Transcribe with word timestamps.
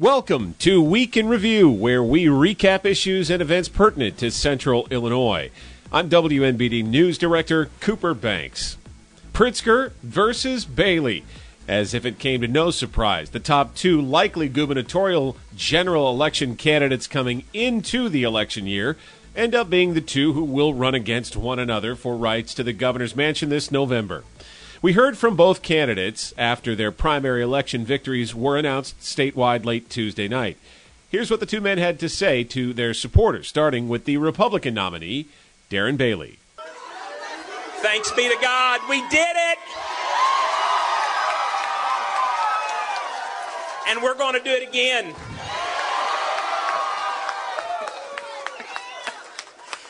Welcome 0.00 0.54
to 0.60 0.80
Week 0.80 1.14
in 1.14 1.28
Review, 1.28 1.68
where 1.68 2.02
we 2.02 2.24
recap 2.24 2.86
issues 2.86 3.28
and 3.28 3.42
events 3.42 3.68
pertinent 3.68 4.16
to 4.16 4.30
Central 4.30 4.88
Illinois. 4.90 5.50
I'm 5.92 6.08
WMBD 6.08 6.82
News 6.86 7.18
Director 7.18 7.68
Cooper 7.80 8.14
Banks. 8.14 8.78
Pritzker 9.34 9.92
versus 10.02 10.64
Bailey. 10.64 11.22
As 11.68 11.92
if 11.92 12.06
it 12.06 12.18
came 12.18 12.40
to 12.40 12.48
no 12.48 12.70
surprise, 12.70 13.28
the 13.28 13.40
top 13.40 13.74
two 13.74 14.00
likely 14.00 14.48
gubernatorial 14.48 15.36
general 15.54 16.08
election 16.08 16.56
candidates 16.56 17.06
coming 17.06 17.44
into 17.52 18.08
the 18.08 18.22
election 18.22 18.66
year 18.66 18.96
end 19.36 19.54
up 19.54 19.68
being 19.68 19.92
the 19.92 20.00
two 20.00 20.32
who 20.32 20.44
will 20.44 20.72
run 20.72 20.94
against 20.94 21.36
one 21.36 21.58
another 21.58 21.94
for 21.94 22.16
rights 22.16 22.54
to 22.54 22.62
the 22.62 22.72
governor's 22.72 23.14
mansion 23.14 23.50
this 23.50 23.70
November. 23.70 24.24
We 24.82 24.94
heard 24.94 25.18
from 25.18 25.36
both 25.36 25.60
candidates 25.60 26.32
after 26.38 26.74
their 26.74 26.90
primary 26.90 27.42
election 27.42 27.84
victories 27.84 28.34
were 28.34 28.56
announced 28.56 28.98
statewide 29.00 29.66
late 29.66 29.90
Tuesday 29.90 30.26
night. 30.26 30.56
Here's 31.10 31.30
what 31.30 31.40
the 31.40 31.44
two 31.44 31.60
men 31.60 31.76
had 31.76 32.00
to 32.00 32.08
say 32.08 32.44
to 32.44 32.72
their 32.72 32.94
supporters, 32.94 33.46
starting 33.46 33.90
with 33.90 34.06
the 34.06 34.16
Republican 34.16 34.72
nominee, 34.72 35.26
Darren 35.70 35.98
Bailey. 35.98 36.38
Thanks 37.82 38.10
be 38.12 38.26
to 38.30 38.36
God, 38.40 38.80
we 38.88 39.06
did 39.10 39.36
it! 39.36 39.58
And 43.86 44.02
we're 44.02 44.16
going 44.16 44.34
to 44.34 44.40
do 44.40 44.50
it 44.50 44.66
again. 44.66 45.14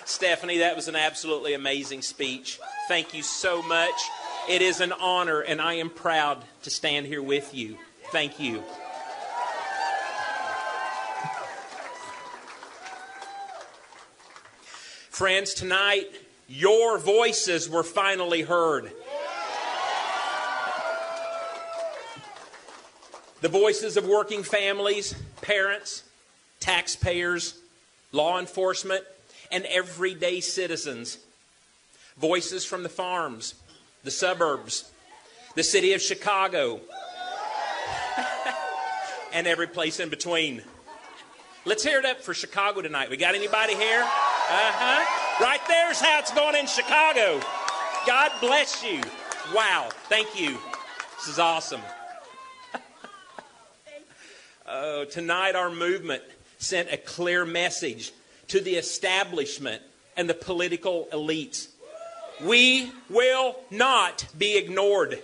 Stephanie, 0.04 0.58
that 0.58 0.74
was 0.74 0.88
an 0.88 0.96
absolutely 0.96 1.54
amazing 1.54 2.02
speech. 2.02 2.58
Thank 2.88 3.14
you 3.14 3.22
so 3.22 3.62
much. 3.62 3.94
It 4.50 4.62
is 4.62 4.80
an 4.80 4.90
honor, 4.90 5.38
and 5.42 5.62
I 5.62 5.74
am 5.74 5.90
proud 5.90 6.42
to 6.64 6.70
stand 6.70 7.06
here 7.06 7.22
with 7.22 7.54
you. 7.54 7.78
Thank 8.10 8.40
you. 8.40 8.64
Friends, 15.08 15.54
tonight, 15.54 16.06
your 16.48 16.98
voices 16.98 17.70
were 17.70 17.84
finally 17.84 18.42
heard. 18.42 18.90
The 23.42 23.48
voices 23.48 23.96
of 23.96 24.04
working 24.04 24.42
families, 24.42 25.14
parents, 25.42 26.02
taxpayers, 26.58 27.56
law 28.10 28.40
enforcement, 28.40 29.04
and 29.52 29.64
everyday 29.66 30.40
citizens. 30.40 31.18
Voices 32.16 32.64
from 32.64 32.82
the 32.82 32.88
farms, 32.88 33.54
the 34.04 34.10
suburbs, 34.10 34.90
the 35.54 35.62
city 35.62 35.92
of 35.92 36.00
Chicago, 36.00 36.80
and 39.32 39.46
every 39.46 39.66
place 39.66 40.00
in 40.00 40.08
between. 40.08 40.62
Let's 41.64 41.82
hear 41.82 41.98
it 41.98 42.06
up 42.06 42.22
for 42.22 42.32
Chicago 42.32 42.80
tonight. 42.80 43.10
We 43.10 43.16
got 43.16 43.34
anybody 43.34 43.74
here? 43.74 44.02
Uh 44.02 44.06
huh. 44.06 45.44
Right 45.44 45.60
there's 45.68 46.00
how 46.00 46.18
it's 46.18 46.32
going 46.32 46.56
in 46.56 46.66
Chicago. 46.66 47.40
God 48.06 48.32
bless 48.40 48.82
you. 48.82 49.00
Wow. 49.54 49.90
Thank 50.08 50.40
you. 50.40 50.58
This 51.16 51.28
is 51.28 51.38
awesome. 51.38 51.80
Oh, 54.72 55.04
tonight, 55.04 55.56
our 55.56 55.68
movement 55.68 56.22
sent 56.58 56.92
a 56.92 56.96
clear 56.96 57.44
message 57.44 58.12
to 58.46 58.60
the 58.60 58.76
establishment 58.76 59.82
and 60.16 60.30
the 60.30 60.34
political 60.34 61.08
elites. 61.12 61.66
We 62.44 62.92
will 63.10 63.56
not 63.70 64.26
be 64.36 64.56
ignored. 64.56 65.18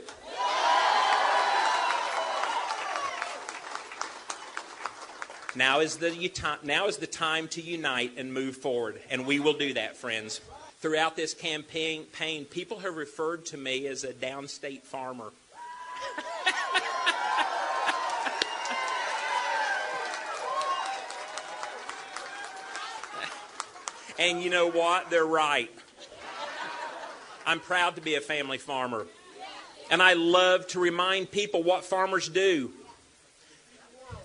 Now 5.55 5.81
is, 5.81 5.97
the, 5.97 6.59
now 6.63 6.87
is 6.87 6.99
the 6.99 7.07
time 7.07 7.49
to 7.49 7.63
unite 7.63 8.13
and 8.19 8.35
move 8.35 8.59
forward, 8.59 9.01
and 9.09 9.27
we 9.27 9.41
will 9.41 9.55
do 9.55 9.73
that, 9.73 9.97
friends. 9.97 10.43
Throughout 10.81 11.17
this 11.17 11.33
campaign, 11.33 12.05
people 12.45 12.81
have 12.81 12.97
referred 12.97 13.47
to 13.47 13.57
me 13.57 13.87
as 13.87 14.05
a 14.05 14.13
downstate 14.13 14.83
farmer. 14.83 15.33
And 24.19 24.43
you 24.43 24.49
know 24.49 24.71
what? 24.71 25.11
They're 25.11 25.27
right. 25.27 25.71
I'm 27.47 27.61
proud 27.61 27.95
to 27.95 28.03
be 28.03 28.17
a 28.17 28.21
family 28.21 28.59
farmer. 28.59 29.07
And 29.89 30.03
I 30.03 30.15
love 30.15 30.67
to 30.69 30.81
remind 30.81 31.31
people 31.31 31.63
what 31.63 31.85
farmers 31.85 32.29
do. 32.29 32.73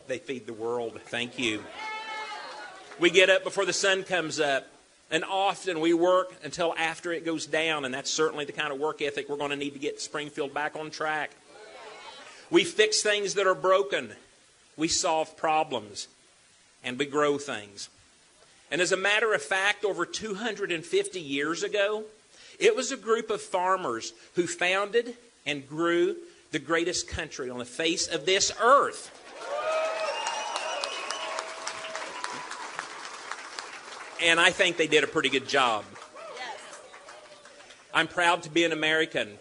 They 0.07 0.17
feed 0.17 0.47
the 0.47 0.53
world. 0.53 0.99
Thank 1.05 1.37
you. 1.37 1.63
We 2.99 3.11
get 3.11 3.29
up 3.29 3.43
before 3.43 3.65
the 3.65 3.73
sun 3.73 4.03
comes 4.03 4.39
up. 4.39 4.67
And 5.11 5.23
often 5.23 5.81
we 5.81 5.93
work 5.93 6.33
until 6.43 6.73
after 6.77 7.11
it 7.11 7.25
goes 7.25 7.45
down. 7.45 7.85
And 7.85 7.93
that's 7.93 8.09
certainly 8.09 8.45
the 8.45 8.53
kind 8.53 8.73
of 8.73 8.79
work 8.79 9.01
ethic 9.03 9.29
we're 9.29 9.37
going 9.37 9.51
to 9.51 9.55
need 9.55 9.73
to 9.73 9.79
get 9.79 10.01
Springfield 10.01 10.53
back 10.53 10.75
on 10.75 10.89
track. 10.89 11.31
We 12.49 12.63
fix 12.63 13.03
things 13.03 13.35
that 13.35 13.45
are 13.45 13.55
broken. 13.55 14.13
We 14.77 14.87
solve 14.87 15.37
problems. 15.37 16.07
And 16.83 16.97
we 16.97 17.05
grow 17.05 17.37
things. 17.37 17.89
And 18.71 18.81
as 18.81 18.91
a 18.91 18.97
matter 18.97 19.33
of 19.33 19.43
fact, 19.43 19.85
over 19.85 20.05
250 20.05 21.19
years 21.19 21.61
ago, 21.61 22.05
it 22.61 22.75
was 22.75 22.91
a 22.91 22.97
group 22.97 23.31
of 23.31 23.41
farmers 23.41 24.13
who 24.35 24.45
founded 24.45 25.15
and 25.45 25.67
grew 25.67 26.15
the 26.51 26.59
greatest 26.59 27.07
country 27.07 27.49
on 27.49 27.57
the 27.57 27.65
face 27.65 28.07
of 28.07 28.25
this 28.25 28.53
earth. 28.61 29.17
And 34.23 34.39
I 34.39 34.51
think 34.51 34.77
they 34.77 34.85
did 34.85 35.03
a 35.03 35.07
pretty 35.07 35.29
good 35.29 35.47
job. 35.47 35.83
I'm 37.93 38.07
proud 38.07 38.43
to 38.43 38.49
be 38.49 38.63
an 38.63 38.71
American. 38.71 39.39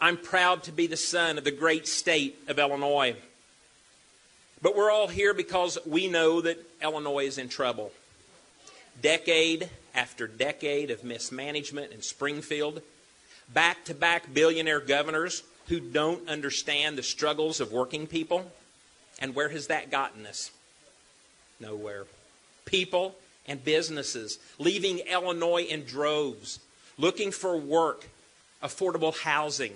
I'm 0.00 0.16
proud 0.16 0.62
to 0.64 0.72
be 0.72 0.86
the 0.86 0.96
son 0.96 1.38
of 1.38 1.44
the 1.44 1.50
great 1.50 1.88
state 1.88 2.38
of 2.46 2.60
Illinois. 2.60 3.16
But 4.62 4.76
we're 4.76 4.90
all 4.90 5.08
here 5.08 5.34
because 5.34 5.76
we 5.84 6.06
know 6.06 6.40
that 6.40 6.58
Illinois 6.80 7.26
is 7.26 7.38
in 7.38 7.48
trouble 7.48 7.90
decade 9.02 9.68
after 9.94 10.26
decade 10.26 10.90
of 10.90 11.04
mismanagement 11.04 11.92
in 11.92 12.02
Springfield, 12.02 12.82
back 13.52 13.84
to 13.84 13.94
back 13.94 14.32
billionaire 14.32 14.80
governors 14.80 15.42
who 15.68 15.80
don't 15.80 16.28
understand 16.28 16.98
the 16.98 17.02
struggles 17.02 17.60
of 17.60 17.72
working 17.72 18.06
people. 18.06 18.50
And 19.20 19.34
where 19.34 19.48
has 19.48 19.68
that 19.68 19.90
gotten 19.90 20.26
us? 20.26 20.50
Nowhere. 21.60 22.04
People 22.64 23.14
and 23.46 23.64
businesses 23.64 24.38
leaving 24.58 24.98
Illinois 24.98 25.62
in 25.62 25.84
droves, 25.84 26.58
looking 26.98 27.30
for 27.30 27.56
work, 27.56 28.08
affordable 28.62 29.16
housing, 29.16 29.74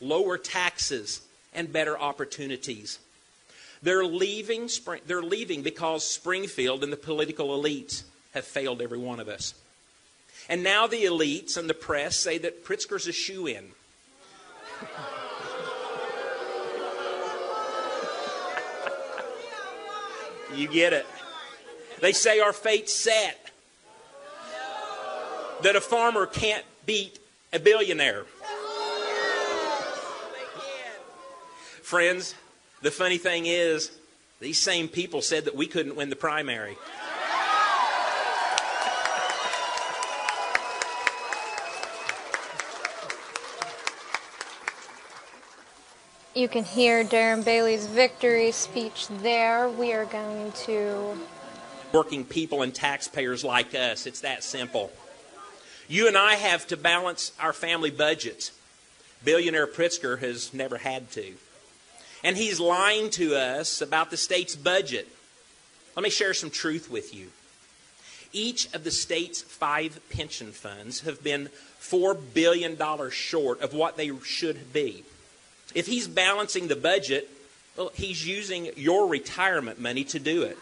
lower 0.00 0.38
taxes, 0.38 1.20
and 1.52 1.72
better 1.72 1.98
opportunities. 1.98 2.98
They're 3.82 4.04
leaving, 4.04 4.68
they're 5.06 5.22
leaving 5.22 5.62
because 5.62 6.04
Springfield 6.04 6.82
and 6.82 6.92
the 6.92 6.96
political 6.96 7.48
elites 7.48 8.02
have 8.38 8.46
failed 8.46 8.80
every 8.80 8.98
one 8.98 9.20
of 9.20 9.28
us. 9.28 9.54
And 10.48 10.62
now 10.62 10.86
the 10.86 11.04
elites 11.04 11.56
and 11.56 11.68
the 11.68 11.74
press 11.74 12.16
say 12.16 12.38
that 12.38 12.64
Pritzker's 12.64 13.06
a 13.06 13.12
shoe 13.12 13.46
in. 13.46 13.72
you 20.54 20.68
get 20.68 20.92
it. 20.92 21.04
They 22.00 22.12
say 22.12 22.40
our 22.40 22.52
fate's 22.52 22.94
set. 22.94 23.50
That 25.62 25.74
a 25.74 25.80
farmer 25.80 26.26
can't 26.26 26.64
beat 26.86 27.18
a 27.52 27.58
billionaire. 27.58 28.24
Friends, 31.82 32.36
the 32.82 32.92
funny 32.92 33.18
thing 33.18 33.46
is, 33.46 33.90
these 34.40 34.58
same 34.58 34.86
people 34.88 35.20
said 35.20 35.46
that 35.46 35.56
we 35.56 35.66
couldn't 35.66 35.96
win 35.96 36.10
the 36.10 36.16
primary. 36.16 36.78
You 46.38 46.46
can 46.46 46.62
hear 46.62 47.02
Darren 47.02 47.44
Bailey's 47.44 47.88
victory 47.88 48.52
speech 48.52 49.08
there. 49.08 49.68
We 49.68 49.92
are 49.92 50.04
going 50.04 50.52
to. 50.66 51.18
Working 51.90 52.24
people 52.24 52.62
and 52.62 52.72
taxpayers 52.72 53.42
like 53.42 53.74
us. 53.74 54.06
It's 54.06 54.20
that 54.20 54.44
simple. 54.44 54.92
You 55.88 56.06
and 56.06 56.16
I 56.16 56.34
have 56.36 56.64
to 56.68 56.76
balance 56.76 57.32
our 57.40 57.52
family 57.52 57.90
budgets. 57.90 58.52
Billionaire 59.24 59.66
Pritzker 59.66 60.20
has 60.20 60.54
never 60.54 60.78
had 60.78 61.10
to. 61.10 61.34
And 62.22 62.36
he's 62.36 62.60
lying 62.60 63.10
to 63.10 63.34
us 63.34 63.82
about 63.82 64.12
the 64.12 64.16
state's 64.16 64.54
budget. 64.54 65.08
Let 65.96 66.04
me 66.04 66.10
share 66.10 66.34
some 66.34 66.50
truth 66.50 66.88
with 66.88 67.12
you. 67.12 67.32
Each 68.32 68.72
of 68.72 68.84
the 68.84 68.92
state's 68.92 69.42
five 69.42 69.98
pension 70.08 70.52
funds 70.52 71.00
have 71.00 71.20
been 71.24 71.48
$4 71.80 72.16
billion 72.32 72.78
short 73.10 73.60
of 73.60 73.74
what 73.74 73.96
they 73.96 74.12
should 74.22 74.72
be. 74.72 75.02
If 75.74 75.86
he's 75.86 76.08
balancing 76.08 76.68
the 76.68 76.76
budget, 76.76 77.28
Well, 77.76 77.92
he's 77.94 78.26
using 78.26 78.70
your 78.74 79.06
retirement 79.06 79.78
money 79.78 80.02
to 80.04 80.18
do 80.18 80.42
it. 80.42 80.58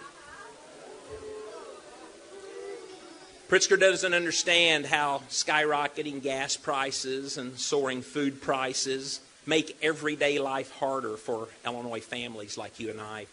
Pritzker 3.49 3.81
doesn't 3.81 4.12
understand 4.12 4.85
how 4.85 5.23
skyrocketing 5.31 6.20
gas 6.23 6.56
prices 6.58 7.38
and 7.38 7.58
soaring 7.58 8.03
food 8.03 8.43
prices 8.43 9.20
make 9.47 9.79
everyday 9.81 10.38
life 10.41 10.73
harder 10.73 11.17
for 11.17 11.49
Illinois 11.64 12.00
families 12.00 12.59
like 12.59 12.81
you 12.81 12.91
and 12.91 13.00
I. 13.00 13.26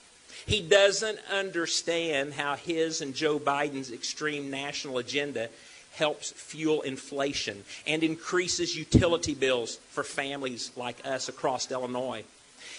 He 0.45 0.61
doesn't 0.61 1.19
understand 1.31 2.33
how 2.33 2.55
his 2.55 3.01
and 3.01 3.13
Joe 3.13 3.39
Biden's 3.39 3.91
extreme 3.91 4.49
national 4.49 4.99
agenda 4.99 5.49
helps 5.93 6.31
fuel 6.31 6.81
inflation 6.81 7.63
and 7.87 8.03
increases 8.03 8.75
utility 8.75 9.33
bills 9.33 9.77
for 9.89 10.03
families 10.03 10.71
like 10.75 10.97
us 11.05 11.29
across 11.29 11.71
Illinois. 11.71 12.23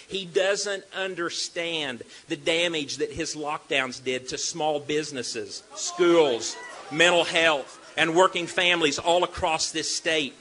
He 0.07 0.25
doesn't 0.25 0.83
understand 0.95 2.03
the 2.27 2.35
damage 2.35 2.97
that 2.97 3.11
his 3.11 3.35
lockdowns 3.35 4.03
did 4.03 4.29
to 4.29 4.37
small 4.37 4.79
businesses, 4.79 5.63
schools, 5.75 6.55
mental 6.91 7.23
health, 7.23 7.79
and 7.97 8.15
working 8.15 8.47
families 8.47 8.99
all 8.99 9.23
across 9.23 9.71
this 9.71 9.93
state. 9.93 10.35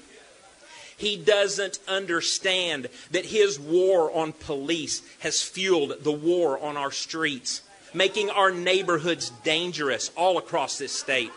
He 0.97 1.17
doesn't 1.17 1.79
understand 1.89 2.89
that 3.11 3.27
his 3.27 3.59
war 3.59 4.13
on 4.13 4.33
police 4.33 5.03
has 5.21 5.43
fueled 5.43 6.03
the 6.03 6.13
war 6.13 6.59
on 6.59 6.77
our 6.77 6.93
streets, 6.93 7.63
making 7.93 8.31
our 8.31 8.51
neighborhoods 8.51 9.31
dangerous 9.43 10.11
all 10.17 10.39
across 10.39 10.79
this 10.79 10.93
state. 10.93 11.33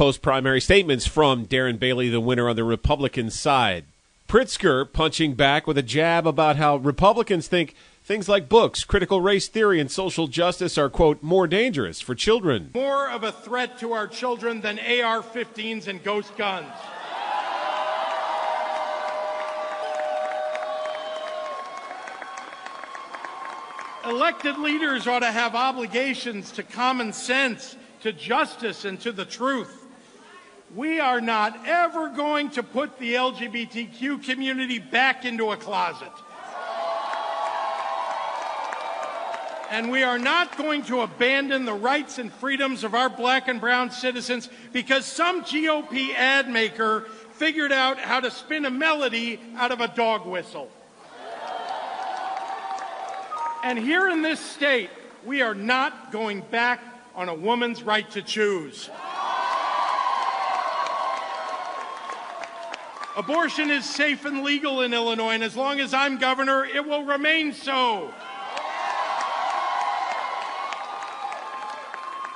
Post 0.00 0.22
primary 0.22 0.62
statements 0.62 1.06
from 1.06 1.44
Darren 1.44 1.78
Bailey, 1.78 2.08
the 2.08 2.22
winner 2.22 2.48
on 2.48 2.56
the 2.56 2.64
Republican 2.64 3.28
side. 3.28 3.84
Pritzker 4.26 4.90
punching 4.90 5.34
back 5.34 5.66
with 5.66 5.76
a 5.76 5.82
jab 5.82 6.26
about 6.26 6.56
how 6.56 6.76
Republicans 6.76 7.48
think 7.48 7.74
things 8.02 8.26
like 8.26 8.48
books, 8.48 8.82
critical 8.82 9.20
race 9.20 9.46
theory, 9.46 9.78
and 9.78 9.90
social 9.90 10.26
justice 10.26 10.78
are, 10.78 10.88
quote, 10.88 11.22
more 11.22 11.46
dangerous 11.46 12.00
for 12.00 12.14
children. 12.14 12.70
More 12.72 13.10
of 13.10 13.24
a 13.24 13.30
threat 13.30 13.78
to 13.80 13.92
our 13.92 14.06
children 14.08 14.62
than 14.62 14.78
AR 14.78 15.20
15s 15.20 15.86
and 15.86 16.02
ghost 16.02 16.34
guns. 16.38 16.72
Elected 24.06 24.56
leaders 24.56 25.06
ought 25.06 25.18
to 25.18 25.30
have 25.30 25.54
obligations 25.54 26.52
to 26.52 26.62
common 26.62 27.12
sense, 27.12 27.76
to 28.00 28.14
justice, 28.14 28.86
and 28.86 28.98
to 29.02 29.12
the 29.12 29.26
truth. 29.26 29.79
We 30.74 31.00
are 31.00 31.20
not 31.20 31.66
ever 31.66 32.10
going 32.10 32.50
to 32.50 32.62
put 32.62 32.98
the 32.98 33.14
LGBTQ 33.14 34.22
community 34.22 34.78
back 34.78 35.24
into 35.24 35.50
a 35.50 35.56
closet. 35.56 36.12
And 39.70 39.90
we 39.90 40.02
are 40.02 40.18
not 40.18 40.56
going 40.56 40.82
to 40.84 41.00
abandon 41.00 41.64
the 41.64 41.74
rights 41.74 42.18
and 42.18 42.32
freedoms 42.32 42.84
of 42.84 42.94
our 42.94 43.08
black 43.08 43.48
and 43.48 43.60
brown 43.60 43.90
citizens 43.90 44.48
because 44.72 45.04
some 45.04 45.42
GOP 45.42 46.14
ad 46.14 46.48
maker 46.48 47.02
figured 47.32 47.72
out 47.72 47.98
how 47.98 48.20
to 48.20 48.30
spin 48.30 48.64
a 48.64 48.70
melody 48.70 49.40
out 49.56 49.72
of 49.72 49.80
a 49.80 49.88
dog 49.88 50.26
whistle. 50.26 50.70
And 53.64 53.78
here 53.78 54.08
in 54.08 54.22
this 54.22 54.40
state, 54.40 54.90
we 55.24 55.42
are 55.42 55.54
not 55.54 56.12
going 56.12 56.42
back 56.42 56.80
on 57.14 57.28
a 57.28 57.34
woman's 57.34 57.82
right 57.82 58.08
to 58.12 58.22
choose. 58.22 58.88
Abortion 63.16 63.70
is 63.70 63.84
safe 63.84 64.24
and 64.24 64.44
legal 64.44 64.82
in 64.82 64.94
Illinois, 64.94 65.34
and 65.34 65.42
as 65.42 65.56
long 65.56 65.80
as 65.80 65.92
I'm 65.92 66.18
governor, 66.18 66.64
it 66.64 66.86
will 66.86 67.04
remain 67.04 67.52
so. 67.52 68.14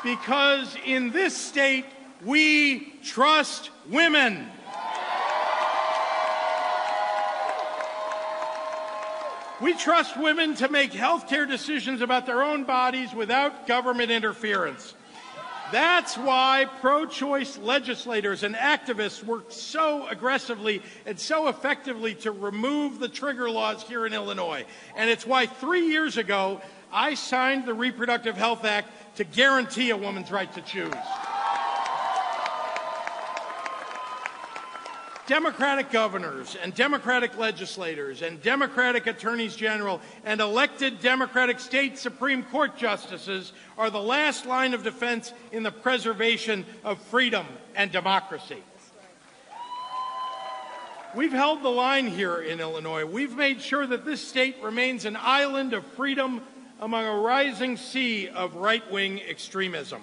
Because 0.02 0.76
in 0.84 1.10
this 1.10 1.36
state, 1.36 1.86
we 2.24 2.92
trust 3.02 3.70
women. 3.88 4.50
We 9.60 9.74
trust 9.74 10.18
women 10.18 10.56
to 10.56 10.68
make 10.68 10.92
health 10.92 11.28
care 11.28 11.46
decisions 11.46 12.02
about 12.02 12.26
their 12.26 12.42
own 12.42 12.64
bodies 12.64 13.14
without 13.14 13.66
government 13.66 14.10
interference. 14.10 14.94
That's 15.74 16.16
why 16.16 16.68
pro 16.80 17.04
choice 17.04 17.58
legislators 17.58 18.44
and 18.44 18.54
activists 18.54 19.24
worked 19.24 19.52
so 19.52 20.06
aggressively 20.06 20.80
and 21.04 21.18
so 21.18 21.48
effectively 21.48 22.14
to 22.14 22.30
remove 22.30 23.00
the 23.00 23.08
trigger 23.08 23.50
laws 23.50 23.82
here 23.82 24.06
in 24.06 24.14
Illinois. 24.14 24.66
And 24.94 25.10
it's 25.10 25.26
why 25.26 25.46
three 25.46 25.88
years 25.88 26.16
ago 26.16 26.60
I 26.92 27.14
signed 27.14 27.66
the 27.66 27.74
Reproductive 27.74 28.36
Health 28.36 28.64
Act 28.64 29.16
to 29.16 29.24
guarantee 29.24 29.90
a 29.90 29.96
woman's 29.96 30.30
right 30.30 30.52
to 30.54 30.60
choose. 30.60 30.94
Democratic 35.26 35.90
governors 35.90 36.54
and 36.62 36.74
Democratic 36.74 37.38
legislators 37.38 38.20
and 38.20 38.42
Democratic 38.42 39.06
attorneys 39.06 39.56
general 39.56 40.02
and 40.24 40.40
elected 40.40 41.00
Democratic 41.00 41.60
state 41.60 41.96
Supreme 41.96 42.42
Court 42.42 42.76
justices 42.76 43.52
are 43.78 43.88
the 43.88 44.00
last 44.00 44.44
line 44.44 44.74
of 44.74 44.82
defense 44.82 45.32
in 45.50 45.62
the 45.62 45.72
preservation 45.72 46.66
of 46.84 47.00
freedom 47.04 47.46
and 47.74 47.90
democracy. 47.90 48.62
We've 51.14 51.32
held 51.32 51.62
the 51.62 51.70
line 51.70 52.08
here 52.08 52.42
in 52.42 52.60
Illinois. 52.60 53.06
We've 53.06 53.36
made 53.36 53.62
sure 53.62 53.86
that 53.86 54.04
this 54.04 54.26
state 54.26 54.56
remains 54.62 55.06
an 55.06 55.16
island 55.18 55.72
of 55.72 55.86
freedom 55.86 56.42
among 56.80 57.06
a 57.06 57.16
rising 57.16 57.78
sea 57.78 58.28
of 58.28 58.56
right 58.56 58.90
wing 58.92 59.22
extremism. 59.22 60.02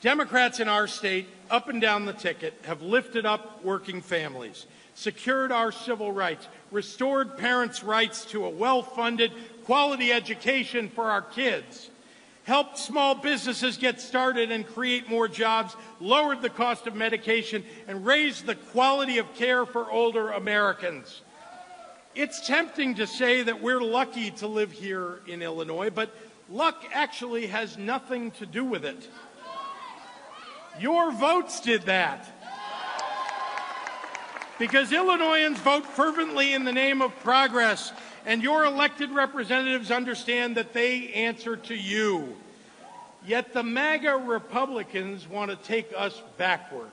Democrats 0.00 0.60
in 0.60 0.68
our 0.68 0.86
state, 0.86 1.26
up 1.50 1.68
and 1.68 1.80
down 1.80 2.06
the 2.06 2.12
ticket, 2.12 2.54
have 2.64 2.80
lifted 2.80 3.26
up 3.26 3.64
working 3.64 4.00
families, 4.00 4.66
secured 4.94 5.52
our 5.52 5.72
civil 5.72 6.12
rights, 6.12 6.48
restored 6.70 7.36
parents' 7.36 7.82
rights 7.82 8.24
to 8.26 8.44
a 8.44 8.50
well 8.50 8.82
funded, 8.82 9.32
quality 9.64 10.12
education 10.12 10.88
for 10.88 11.10
our 11.10 11.22
kids, 11.22 11.90
helped 12.44 12.78
small 12.78 13.14
businesses 13.14 13.76
get 13.76 14.00
started 14.00 14.50
and 14.50 14.66
create 14.66 15.08
more 15.08 15.28
jobs, 15.28 15.76
lowered 16.00 16.42
the 16.42 16.50
cost 16.50 16.86
of 16.86 16.94
medication, 16.94 17.64
and 17.86 18.06
raised 18.06 18.46
the 18.46 18.54
quality 18.54 19.18
of 19.18 19.34
care 19.34 19.66
for 19.66 19.90
older 19.90 20.30
Americans. 20.30 21.22
It's 22.14 22.44
tempting 22.46 22.96
to 22.96 23.06
say 23.06 23.42
that 23.42 23.62
we're 23.62 23.80
lucky 23.80 24.30
to 24.32 24.48
live 24.48 24.72
here 24.72 25.20
in 25.26 25.42
Illinois, 25.42 25.90
but 25.90 26.14
luck 26.48 26.84
actually 26.92 27.46
has 27.46 27.78
nothing 27.78 28.32
to 28.32 28.46
do 28.46 28.64
with 28.64 28.84
it. 28.84 29.08
Your 30.80 31.12
votes 31.12 31.60
did 31.60 31.82
that. 31.82 32.26
Because 34.58 34.92
Illinoisans 34.92 35.58
vote 35.58 35.84
fervently 35.84 36.54
in 36.54 36.64
the 36.64 36.72
name 36.72 37.02
of 37.02 37.14
progress, 37.20 37.92
and 38.24 38.42
your 38.42 38.64
elected 38.64 39.10
representatives 39.10 39.90
understand 39.90 40.56
that 40.56 40.72
they 40.72 41.12
answer 41.12 41.56
to 41.56 41.74
you. 41.74 42.34
Yet 43.26 43.52
the 43.52 43.62
MAGA 43.62 44.16
Republicans 44.16 45.28
want 45.28 45.50
to 45.50 45.56
take 45.56 45.90
us 45.94 46.22
backward. 46.38 46.90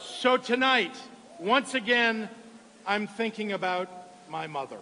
So 0.00 0.36
tonight, 0.36 0.96
once 1.38 1.74
again, 1.74 2.28
I'm 2.84 3.06
thinking 3.06 3.52
about 3.52 3.88
my 4.28 4.48
mother 4.48 4.78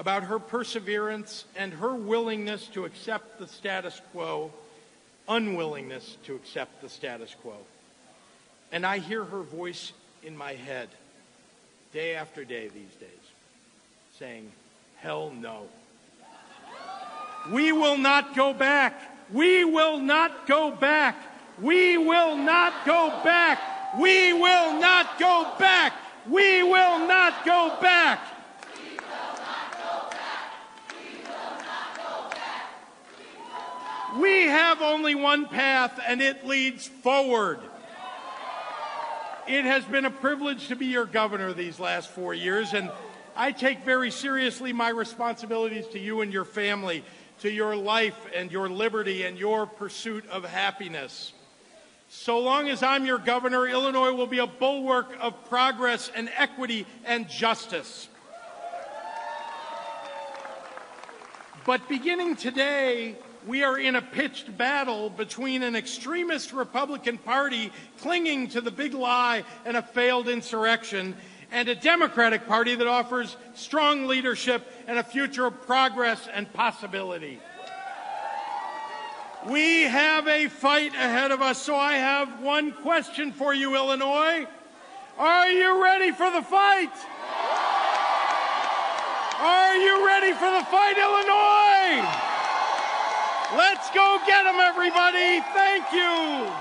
about 0.00 0.22
her 0.22 0.38
perseverance 0.38 1.44
and 1.54 1.74
her 1.74 1.94
willingness 1.94 2.66
to 2.68 2.86
accept 2.86 3.38
the 3.38 3.46
status 3.46 4.00
quo, 4.12 4.50
unwillingness 5.28 6.16
to 6.24 6.34
accept 6.34 6.80
the 6.80 6.88
status 6.88 7.36
quo. 7.42 7.54
And 8.72 8.86
I 8.86 8.96
hear 8.96 9.22
her 9.22 9.42
voice 9.42 9.92
in 10.22 10.34
my 10.34 10.54
head 10.54 10.88
day 11.92 12.14
after 12.14 12.44
day 12.44 12.68
these 12.68 12.94
days 12.98 13.10
saying, 14.18 14.50
Hell 14.96 15.32
no. 15.38 15.66
We 17.52 17.70
will 17.72 17.98
not 17.98 18.34
go 18.34 18.54
back. 18.54 18.94
We 19.30 19.66
will 19.66 19.98
not 19.98 20.46
go 20.46 20.70
back. 20.70 21.16
We 21.60 21.98
will 21.98 22.36
not 22.36 22.86
go 22.86 23.20
back. 23.22 23.60
We 23.98 24.32
will 24.32 24.80
not 24.80 25.18
go 25.18 25.52
back. 25.58 25.92
We 26.26 26.62
will 26.62 27.06
not 27.06 27.44
go 27.44 27.76
back. 27.82 28.20
We 34.18 34.42
have 34.46 34.82
only 34.82 35.14
one 35.14 35.46
path, 35.46 36.00
and 36.04 36.20
it 36.20 36.44
leads 36.46 36.88
forward. 36.88 37.60
It 39.46 39.64
has 39.64 39.84
been 39.84 40.04
a 40.04 40.10
privilege 40.10 40.68
to 40.68 40.76
be 40.76 40.86
your 40.86 41.06
governor 41.06 41.52
these 41.52 41.78
last 41.78 42.10
four 42.10 42.34
years, 42.34 42.72
and 42.72 42.90
I 43.36 43.52
take 43.52 43.84
very 43.84 44.10
seriously 44.10 44.72
my 44.72 44.88
responsibilities 44.88 45.86
to 45.88 45.98
you 45.98 46.22
and 46.22 46.32
your 46.32 46.44
family, 46.44 47.04
to 47.40 47.50
your 47.50 47.76
life 47.76 48.16
and 48.34 48.50
your 48.50 48.68
liberty 48.68 49.22
and 49.22 49.38
your 49.38 49.66
pursuit 49.66 50.28
of 50.28 50.44
happiness. 50.44 51.32
So 52.08 52.40
long 52.40 52.68
as 52.68 52.82
I'm 52.82 53.06
your 53.06 53.18
governor, 53.18 53.68
Illinois 53.68 54.12
will 54.12 54.26
be 54.26 54.40
a 54.40 54.46
bulwark 54.46 55.16
of 55.20 55.44
progress 55.48 56.10
and 56.14 56.28
equity 56.36 56.84
and 57.04 57.28
justice. 57.28 58.08
But 61.64 61.88
beginning 61.88 62.34
today, 62.34 63.16
we 63.46 63.64
are 63.64 63.78
in 63.78 63.96
a 63.96 64.02
pitched 64.02 64.56
battle 64.56 65.10
between 65.10 65.62
an 65.62 65.74
extremist 65.74 66.52
Republican 66.52 67.18
Party 67.18 67.72
clinging 67.98 68.48
to 68.48 68.60
the 68.60 68.70
big 68.70 68.94
lie 68.94 69.44
and 69.64 69.76
a 69.76 69.82
failed 69.82 70.28
insurrection 70.28 71.16
and 71.50 71.68
a 71.68 71.74
Democratic 71.74 72.46
Party 72.46 72.74
that 72.74 72.86
offers 72.86 73.36
strong 73.54 74.06
leadership 74.06 74.70
and 74.86 74.98
a 74.98 75.02
future 75.02 75.46
of 75.46 75.62
progress 75.62 76.28
and 76.32 76.52
possibility. 76.52 77.40
We 79.48 79.84
have 79.84 80.28
a 80.28 80.48
fight 80.48 80.94
ahead 80.94 81.30
of 81.30 81.40
us, 81.40 81.60
so 81.62 81.74
I 81.74 81.94
have 81.94 82.42
one 82.42 82.72
question 82.72 83.32
for 83.32 83.54
you, 83.54 83.74
Illinois. 83.74 84.46
Are 85.18 85.48
you 85.48 85.82
ready 85.82 86.12
for 86.12 86.30
the 86.30 86.42
fight? 86.42 86.92
Are 89.40 89.76
you 89.76 90.06
ready 90.06 90.32
for 90.34 90.50
the 90.50 90.64
fight, 90.66 90.98
Illinois? 90.98 92.29
Let's 93.56 93.90
go 93.90 94.18
get 94.26 94.44
them, 94.44 94.56
everybody. 94.60 95.40
Thank 95.52 95.92
you. 95.92 96.52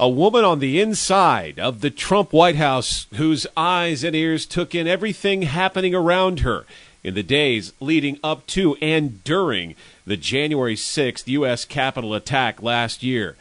A 0.00 0.08
woman 0.08 0.44
on 0.44 0.58
the 0.58 0.80
inside 0.80 1.60
of 1.60 1.80
the 1.80 1.90
Trump 1.90 2.32
White 2.32 2.56
House 2.56 3.06
whose 3.14 3.46
eyes 3.56 4.02
and 4.02 4.16
ears 4.16 4.44
took 4.44 4.74
in 4.74 4.88
everything 4.88 5.42
happening 5.42 5.94
around 5.94 6.40
her 6.40 6.66
in 7.04 7.14
the 7.14 7.22
days 7.22 7.72
leading 7.78 8.18
up 8.24 8.44
to 8.48 8.74
and 8.82 9.22
during 9.22 9.76
the 10.04 10.16
January 10.16 10.74
6th 10.74 11.28
U.S. 11.28 11.64
Capitol 11.64 12.14
attack 12.14 12.60
last 12.60 13.04
year. 13.04 13.36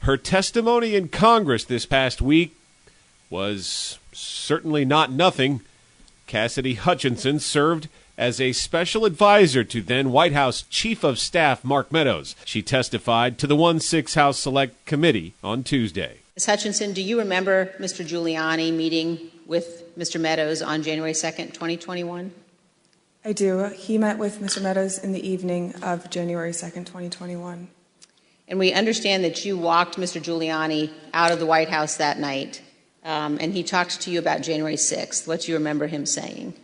Her 0.00 0.16
testimony 0.16 0.94
in 0.94 1.08
Congress 1.08 1.64
this 1.64 1.84
past 1.84 2.22
week 2.22 2.56
was 3.28 3.98
certainly 4.12 4.86
not 4.86 5.12
nothing. 5.12 5.60
Cassidy 6.26 6.74
Hutchinson 6.74 7.40
served 7.40 7.88
as 8.18 8.40
a 8.40 8.52
special 8.52 9.04
advisor 9.04 9.64
to 9.64 9.80
then 9.80 10.10
White 10.10 10.32
House 10.32 10.62
Chief 10.70 11.04
of 11.04 11.18
Staff 11.18 11.64
Mark 11.64 11.92
Meadows. 11.92 12.34
She 12.44 12.62
testified 12.62 13.38
to 13.38 13.46
the 13.46 13.56
1 13.56 13.80
6 13.80 14.14
House 14.14 14.38
Select 14.38 14.84
Committee 14.86 15.34
on 15.42 15.62
Tuesday. 15.62 16.18
Ms. 16.36 16.46
Hutchinson, 16.46 16.92
do 16.92 17.02
you 17.02 17.18
remember 17.18 17.74
Mr. 17.78 18.06
Giuliani 18.06 18.72
meeting 18.72 19.30
with 19.46 19.96
Mr. 19.96 20.20
Meadows 20.20 20.60
on 20.60 20.82
January 20.82 21.12
2nd, 21.12 21.54
2021? 21.54 22.32
I 23.24 23.32
do. 23.32 23.64
He 23.74 23.98
met 23.98 24.18
with 24.18 24.40
Mr. 24.40 24.62
Meadows 24.62 24.98
in 24.98 25.12
the 25.12 25.26
evening 25.26 25.74
of 25.82 26.10
January 26.10 26.52
2nd, 26.52 26.84
2021. 26.86 27.68
And 28.48 28.58
we 28.58 28.72
understand 28.72 29.24
that 29.24 29.44
you 29.44 29.56
walked 29.58 29.96
Mr. 29.96 30.20
Giuliani 30.22 30.92
out 31.12 31.32
of 31.32 31.40
the 31.40 31.46
White 31.46 31.68
House 31.68 31.96
that 31.96 32.18
night, 32.18 32.62
um, 33.04 33.38
and 33.40 33.52
he 33.52 33.64
talked 33.64 34.00
to 34.02 34.10
you 34.10 34.18
about 34.18 34.42
January 34.42 34.76
6th. 34.76 35.26
What 35.26 35.40
do 35.40 35.52
you 35.52 35.58
remember 35.58 35.88
him 35.88 36.06
saying? 36.06 36.54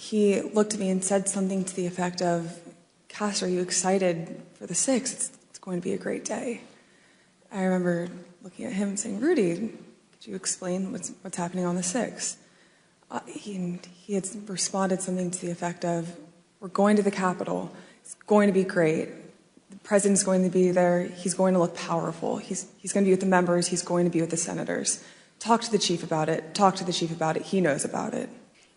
He 0.00 0.40
looked 0.40 0.74
at 0.74 0.80
me 0.80 0.90
and 0.90 1.04
said 1.04 1.28
something 1.28 1.64
to 1.64 1.74
the 1.74 1.84
effect 1.84 2.22
of, 2.22 2.56
Cass, 3.08 3.42
are 3.42 3.48
you 3.48 3.60
excited 3.60 4.40
for 4.54 4.64
the 4.64 4.72
6th? 4.72 5.12
It's, 5.12 5.32
it's 5.50 5.58
going 5.58 5.80
to 5.80 5.84
be 5.84 5.92
a 5.92 5.98
great 5.98 6.24
day. 6.24 6.60
I 7.50 7.64
remember 7.64 8.08
looking 8.44 8.64
at 8.64 8.74
him 8.74 8.90
and 8.90 9.00
saying, 9.00 9.18
Rudy, 9.18 9.56
could 9.56 10.24
you 10.24 10.36
explain 10.36 10.92
what's, 10.92 11.10
what's 11.22 11.36
happening 11.36 11.66
on 11.66 11.74
the 11.74 11.82
6th? 11.82 12.36
Uh, 13.10 13.18
he, 13.26 13.80
he 13.92 14.14
had 14.14 14.24
responded 14.48 15.02
something 15.02 15.32
to 15.32 15.40
the 15.44 15.50
effect 15.50 15.84
of, 15.84 16.16
We're 16.60 16.68
going 16.68 16.94
to 16.94 17.02
the 17.02 17.10
Capitol. 17.10 17.74
It's 18.00 18.14
going 18.28 18.46
to 18.46 18.52
be 18.52 18.62
great. 18.62 19.08
The 19.70 19.78
president's 19.78 20.22
going 20.22 20.44
to 20.44 20.48
be 20.48 20.70
there. 20.70 21.06
He's 21.06 21.34
going 21.34 21.54
to 21.54 21.60
look 21.60 21.74
powerful. 21.74 22.36
He's, 22.36 22.70
he's 22.78 22.92
going 22.92 23.02
to 23.02 23.08
be 23.08 23.12
with 23.12 23.20
the 23.20 23.26
members. 23.26 23.66
He's 23.66 23.82
going 23.82 24.04
to 24.04 24.12
be 24.12 24.20
with 24.20 24.30
the 24.30 24.36
senators. 24.36 25.02
Talk 25.40 25.62
to 25.62 25.72
the 25.72 25.78
chief 25.78 26.04
about 26.04 26.28
it. 26.28 26.54
Talk 26.54 26.76
to 26.76 26.84
the 26.84 26.92
chief 26.92 27.10
about 27.10 27.36
it. 27.36 27.42
He 27.42 27.60
knows 27.60 27.84
about 27.84 28.14
it. 28.14 28.30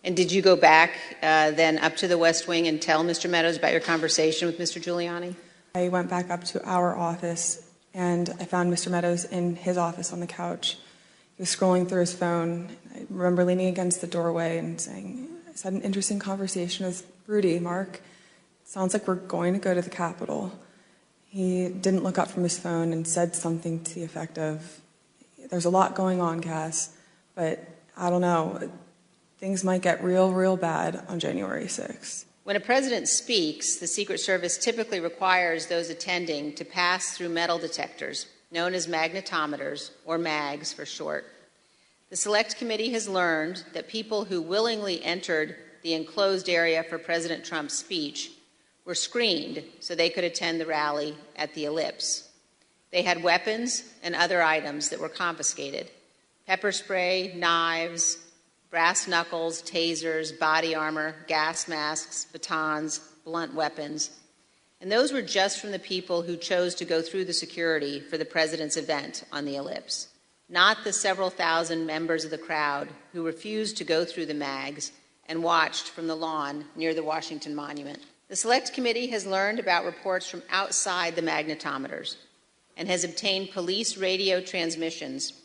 And 0.03 0.15
did 0.15 0.31
you 0.31 0.41
go 0.41 0.55
back 0.55 0.91
uh, 1.22 1.51
then 1.51 1.77
up 1.77 1.96
to 1.98 2.08
the 2.08 2.17
West 2.17 2.48
Wing 2.48 2.67
and 2.67 2.81
tell 2.81 3.03
Mr. 3.03 3.29
Meadows 3.29 3.58
about 3.58 3.72
your 3.72 3.81
conversation 3.81 4.48
with 4.48 4.58
Mr. 4.58 4.81
Giuliani? 4.81 5.36
I 5.75 5.89
went 5.89 6.10
back 6.10 6.31
up 6.31 6.43
to 6.46 6.63
our 6.65 6.98
office 6.98 7.70
and 7.93 8.29
I 8.39 8.46
found 8.46 8.74
Mr. 8.74 8.89
Meadows 8.89 9.25
in 9.25 9.55
his 9.55 9.77
office 9.77 10.12
on 10.12 10.20
the 10.20 10.27
couch. 10.27 10.77
He 11.38 11.43
was 11.43 11.55
scrolling 11.55 11.88
through 11.88 12.01
his 12.01 12.13
phone. 12.13 12.75
I 12.96 13.05
remember 13.10 13.43
leaning 13.43 13.67
against 13.67 14.01
the 14.01 14.08
doorway 14.08 14.58
and 14.58 14.81
saying, 14.81 15.27
I 15.48 15.51
had 15.63 15.74
an 15.74 15.81
interesting 15.81 16.17
conversation 16.17 16.86
with 16.86 17.05
Rudy, 17.27 17.60
Mark. 17.60 18.01
Sounds 18.65 18.93
like 18.93 19.08
we're 19.08 19.15
going 19.15 19.53
to 19.53 19.60
go 19.60 19.74
to 19.74 19.81
the 19.81 19.89
Capitol. 19.89 20.51
He 21.27 21.70
didn't 21.70 22.03
look 22.03 22.17
up 22.17 22.29
from 22.29 22.43
his 22.43 22.58
phone 22.58 22.91
and 22.91 23.08
said 23.08 23.36
something 23.36 23.84
to 23.84 23.96
the 23.96 24.03
effect 24.03 24.38
of, 24.38 24.79
There's 25.50 25.65
a 25.65 25.70
lot 25.70 25.93
going 25.93 26.22
on, 26.22 26.41
Cass, 26.41 26.96
but 27.36 27.67
I 27.96 28.10
don't 28.10 28.22
know. 28.22 28.72
Things 29.41 29.63
might 29.63 29.81
get 29.81 30.03
real, 30.03 30.31
real 30.31 30.55
bad 30.55 31.03
on 31.07 31.19
January 31.19 31.65
6th. 31.65 32.25
When 32.43 32.55
a 32.55 32.60
president 32.60 33.07
speaks, 33.07 33.77
the 33.77 33.88
Secret 33.88 34.19
Service 34.19 34.55
typically 34.55 35.00
requires 35.00 35.65
those 35.65 35.89
attending 35.89 36.53
to 36.53 36.63
pass 36.63 37.17
through 37.17 37.29
metal 37.29 37.57
detectors, 37.57 38.27
known 38.51 38.75
as 38.75 38.86
magnetometers, 38.86 39.89
or 40.05 40.19
MAGs 40.19 40.74
for 40.74 40.86
short. 40.86 41.25
The 42.12 42.17
Select 42.17 42.60
Committee 42.60 42.91
has 42.91 43.10
learned 43.10 43.63
that 43.74 43.88
people 43.88 44.25
who 44.25 44.43
willingly 44.43 45.03
entered 45.03 45.55
the 45.81 45.93
enclosed 45.93 46.48
area 46.48 46.83
for 46.83 47.00
President 47.00 47.43
Trump's 47.43 47.74
speech 47.74 48.29
were 48.86 48.93
screened 48.93 49.63
so 49.79 49.95
they 49.95 50.12
could 50.12 50.24
attend 50.24 50.62
the 50.62 50.67
rally 50.67 51.15
at 51.36 51.55
the 51.55 51.65
ellipse. 51.65 52.29
They 52.91 53.01
had 53.01 53.24
weapons 53.24 53.86
and 54.03 54.13
other 54.13 54.43
items 54.43 54.89
that 54.89 55.00
were 55.00 55.10
confiscated 55.10 55.89
pepper 56.45 56.71
spray, 56.71 57.33
knives, 57.36 58.17
brass 58.71 59.05
knuckles, 59.05 59.61
tasers, 59.61 60.37
body 60.39 60.73
armor, 60.73 61.13
gas 61.27 61.67
masks, 61.67 62.25
batons, 62.31 62.99
blunt 63.25 63.53
weapons. 63.53 64.11
And 64.79 64.89
those 64.91 65.11
were 65.11 65.21
just 65.21 65.59
from 65.59 65.71
the 65.71 65.77
people 65.77 66.23
who 66.23 66.37
chose 66.37 66.73
to 66.75 66.85
go 66.85 67.01
through 67.01 67.25
the 67.25 67.33
security 67.33 67.99
for 67.99 68.17
the 68.17 68.25
president's 68.25 68.77
event 68.77 69.25
on 69.31 69.45
the 69.45 69.57
ellipse, 69.57 70.07
not 70.49 70.83
the 70.83 70.93
several 70.93 71.29
thousand 71.29 71.85
members 71.85 72.23
of 72.23 72.31
the 72.31 72.37
crowd 72.37 72.87
who 73.11 73.25
refused 73.25 73.77
to 73.77 73.83
go 73.83 74.05
through 74.05 74.25
the 74.25 74.33
mags 74.33 74.93
and 75.27 75.43
watched 75.43 75.89
from 75.89 76.07
the 76.07 76.15
lawn 76.15 76.65
near 76.75 76.93
the 76.93 77.03
Washington 77.03 77.53
Monument. 77.53 77.99
The 78.29 78.35
Select 78.37 78.73
Committee 78.73 79.07
has 79.07 79.25
learned 79.25 79.59
about 79.59 79.85
reports 79.85 80.27
from 80.27 80.43
outside 80.49 81.15
the 81.15 81.21
magnetometers 81.21 82.15
and 82.77 82.87
has 82.87 83.03
obtained 83.03 83.51
police 83.51 83.97
radio 83.97 84.39
transmissions 84.39 85.40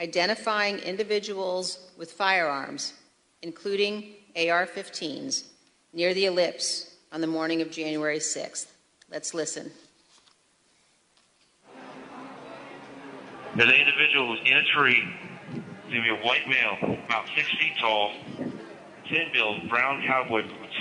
identifying 0.00 0.78
individuals 0.78 1.90
with 1.96 2.12
firearms, 2.12 2.94
including 3.42 4.14
AR 4.36 4.66
15s, 4.66 5.44
near 5.92 6.14
the 6.14 6.26
ellipse 6.26 6.94
on 7.12 7.20
the 7.20 7.26
morning 7.26 7.62
of 7.62 7.70
January 7.70 8.18
6th. 8.18 8.66
Let's 9.10 9.34
listen. 9.34 9.70
An 13.54 13.70
individual 13.70 14.36
who's 14.36 14.40
in 14.44 14.56
a 14.56 14.64
tree. 14.64 15.04
To 15.90 16.02
be 16.02 16.08
a 16.08 16.16
white 16.26 16.48
male, 16.48 16.98
about 17.06 17.26
six 17.36 17.48
feet 17.50 17.74
tall, 17.78 18.10
thin 19.08 19.28
build, 19.32 19.68
brown 19.68 20.02
cowboy 20.04 20.42
boots. 20.42 20.74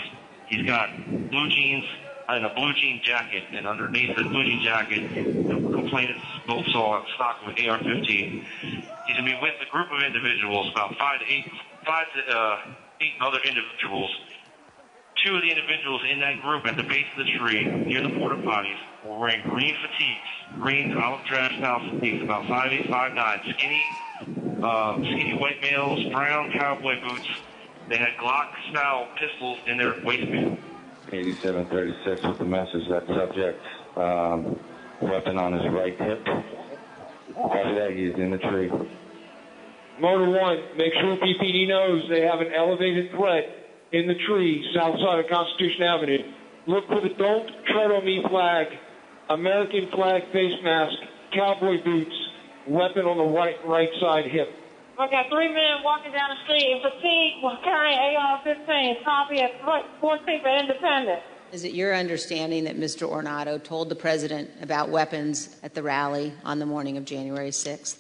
He's 0.48 0.65
got 0.65 0.89
blue 1.29 1.50
jeans 1.50 1.84
and 2.29 2.46
a 2.46 2.53
blue 2.55 2.74
jean 2.74 3.01
jacket, 3.03 3.43
and 3.51 3.67
underneath 3.67 4.15
the 4.15 4.24
blue 4.24 4.43
jean 4.43 4.63
jacket, 4.63 5.13
the 5.13 5.53
complainants 5.53 6.25
both 6.48 6.65
saw 6.67 7.05
stock 7.13 7.41
of 7.43 7.50
an 7.50 7.70
AR-15. 7.70 8.46
He's 9.05 9.17
going 9.17 9.27
to 9.27 9.36
be 9.36 9.39
with 9.41 9.55
a 9.62 9.69
group 9.69 9.91
of 9.91 10.01
individuals, 10.01 10.72
about 10.72 10.95
five 10.98 11.19
to 11.19 11.25
eight, 11.25 11.45
five 11.86 12.05
to 12.15 12.38
uh, 12.38 12.57
eight 13.01 13.13
other 13.19 13.39
individuals. 13.43 14.10
Two 15.25 15.36
of 15.36 15.41
the 15.41 15.50
individuals 15.50 16.01
in 16.10 16.19
that 16.19 16.41
group 16.41 16.65
at 16.65 16.75
the 16.77 16.83
base 16.83 17.05
of 17.17 17.25
the 17.25 17.31
tree 17.38 17.65
near 17.65 18.01
the 18.01 18.10
porta 18.10 18.36
potties 18.36 18.79
were 19.05 19.19
wearing 19.19 19.41
green 19.50 19.75
fatigues, 19.75 20.60
green 20.60 20.98
olive 20.98 21.25
drab 21.25 21.51
style 21.57 21.79
fatigues, 21.91 22.24
about 22.24 22.48
five 22.48 22.72
eight, 22.72 22.89
five 22.89 23.13
nine, 23.13 23.39
skinny, 23.57 23.83
uh, 24.63 24.95
skinny 24.95 25.38
white 25.38 25.62
males, 25.62 26.03
brown 26.12 26.51
cowboy 26.51 27.00
boots. 27.01 27.27
They 27.89 27.98
had 27.98 28.15
Glock 28.19 28.50
style 28.72 29.07
pistols 29.17 29.60
in 29.67 29.77
their 29.77 29.95
waistband. 30.03 30.57
8736 31.12 32.24
with 32.24 32.38
the 32.39 32.45
message 32.45 32.88
that 32.89 33.05
subject 33.07 33.62
um, 33.98 34.60
weapon 35.01 35.38
on 35.38 35.53
his 35.53 35.72
right 35.72 35.98
hip. 36.00 36.25
Copy 37.35 37.75
that, 37.75 37.91
he's 37.91 38.13
in 38.15 38.31
the 38.31 38.37
tree. 38.37 38.69
Motor 39.99 40.29
1, 40.29 40.77
make 40.77 40.93
sure 40.93 41.17
PPD 41.17 41.67
knows 41.67 42.03
they 42.09 42.21
have 42.21 42.41
an 42.41 42.53
elevated 42.53 43.11
threat 43.11 43.43
in 43.91 44.07
the 44.07 44.15
tree 44.27 44.65
south 44.75 44.97
side 44.99 45.19
of 45.19 45.29
Constitution 45.29 45.83
Avenue. 45.83 46.33
Look 46.65 46.87
for 46.87 47.01
the 47.01 47.09
Don't 47.09 47.49
Tread 47.67 47.91
on 47.91 48.05
Me 48.05 48.23
flag, 48.29 48.67
American 49.29 49.89
flag 49.91 50.23
face 50.31 50.57
mask, 50.63 50.95
cowboy 51.33 51.83
boots, 51.83 52.15
weapon 52.67 53.05
on 53.05 53.17
the 53.17 53.37
right, 53.37 53.57
right 53.65 53.89
side 53.99 54.25
hip. 54.25 54.49
I 54.97 55.09
got 55.09 55.25
three 55.29 55.49
men 55.49 55.81
walking 55.83 56.11
down 56.11 56.29
the 56.29 56.41
street 56.45 56.69
in 56.69 56.81
fatigue 56.81 57.41
carrying 57.63 57.97
AR-15. 58.15 59.03
Copy 59.03 59.41
at 59.41 59.61
14th 59.61 60.45
and 60.45 60.69
Independent. 60.69 61.21
Is 61.53 61.63
it 61.63 61.74
your 61.74 61.93
understanding 61.93 62.63
that 62.63 62.79
Mr. 62.79 63.07
Ornato 63.07 63.63
told 63.63 63.89
the 63.89 63.95
president 63.95 64.50
about 64.63 64.89
weapons 64.89 65.55
at 65.62 65.75
the 65.75 65.83
rally 65.83 66.33
on 66.43 66.57
the 66.57 66.65
morning 66.65 66.98
of 66.98 67.05
January 67.05 67.51
6th? 67.51 67.98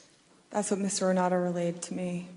That's 0.49 0.71
what 0.71 0.79
Mr. 0.79 1.03
Ornato 1.03 1.41
relayed 1.41 1.79
to 1.83 1.93
me. 1.93 2.29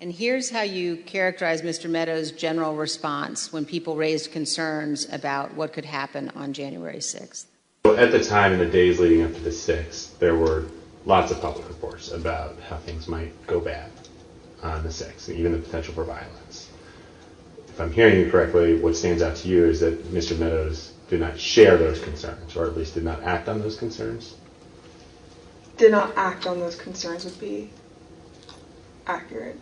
And 0.00 0.10
here's 0.10 0.50
how 0.50 0.62
you 0.62 0.96
characterize 0.96 1.62
Mr. 1.62 1.88
Meadows' 1.88 2.32
general 2.32 2.74
response 2.74 3.52
when 3.52 3.64
people 3.64 3.94
raised 3.94 4.32
concerns 4.32 5.06
about 5.12 5.54
what 5.54 5.72
could 5.72 5.84
happen 5.84 6.32
on 6.34 6.52
January 6.52 6.98
6th. 6.98 7.44
At 7.84 8.10
the 8.10 8.22
time, 8.22 8.52
in 8.52 8.58
the 8.58 8.66
days 8.66 8.98
leading 8.98 9.22
up 9.22 9.32
to 9.32 9.40
the 9.40 9.50
6th, 9.50 10.18
there 10.18 10.34
were 10.34 10.64
lots 11.04 11.30
of 11.30 11.40
public 11.40 11.68
reports 11.68 12.10
about 12.10 12.56
how 12.68 12.78
things 12.78 13.06
might 13.06 13.46
go 13.46 13.60
bad 13.60 13.92
on 14.60 14.82
the 14.82 14.88
6th, 14.88 15.28
even 15.28 15.52
the 15.52 15.58
potential 15.58 15.94
for 15.94 16.02
violence. 16.02 16.47
If 17.78 17.82
I'm 17.82 17.92
hearing 17.92 18.18
you 18.18 18.28
correctly, 18.28 18.74
what 18.74 18.96
stands 18.96 19.22
out 19.22 19.36
to 19.36 19.46
you 19.46 19.64
is 19.64 19.78
that 19.78 20.12
Mr. 20.12 20.36
Meadows 20.36 20.94
did 21.08 21.20
not 21.20 21.38
share 21.38 21.76
those 21.76 22.00
concerns, 22.00 22.56
or 22.56 22.66
at 22.66 22.76
least 22.76 22.94
did 22.94 23.04
not 23.04 23.22
act 23.22 23.48
on 23.48 23.60
those 23.60 23.76
concerns? 23.76 24.34
Did 25.76 25.92
not 25.92 26.12
act 26.16 26.44
on 26.44 26.58
those 26.58 26.74
concerns 26.74 27.24
would 27.24 27.38
be 27.38 27.70
accurate. 29.06 29.56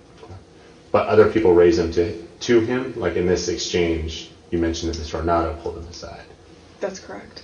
But 0.92 1.08
other 1.08 1.30
people 1.30 1.52
raised 1.52 1.78
them 1.78 1.92
to, 1.92 2.16
to 2.22 2.60
him? 2.60 2.98
Like 2.98 3.16
in 3.16 3.26
this 3.26 3.48
exchange, 3.48 4.30
you 4.50 4.56
mentioned 4.56 4.94
that 4.94 4.98
Mr. 4.98 5.22
Ornato 5.22 5.60
pulled 5.62 5.76
him 5.76 5.84
aside. 5.84 6.24
That's 6.80 6.98
correct. 6.98 7.42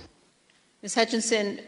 Ms. 0.81 0.95
Hutchinson, 0.95 1.59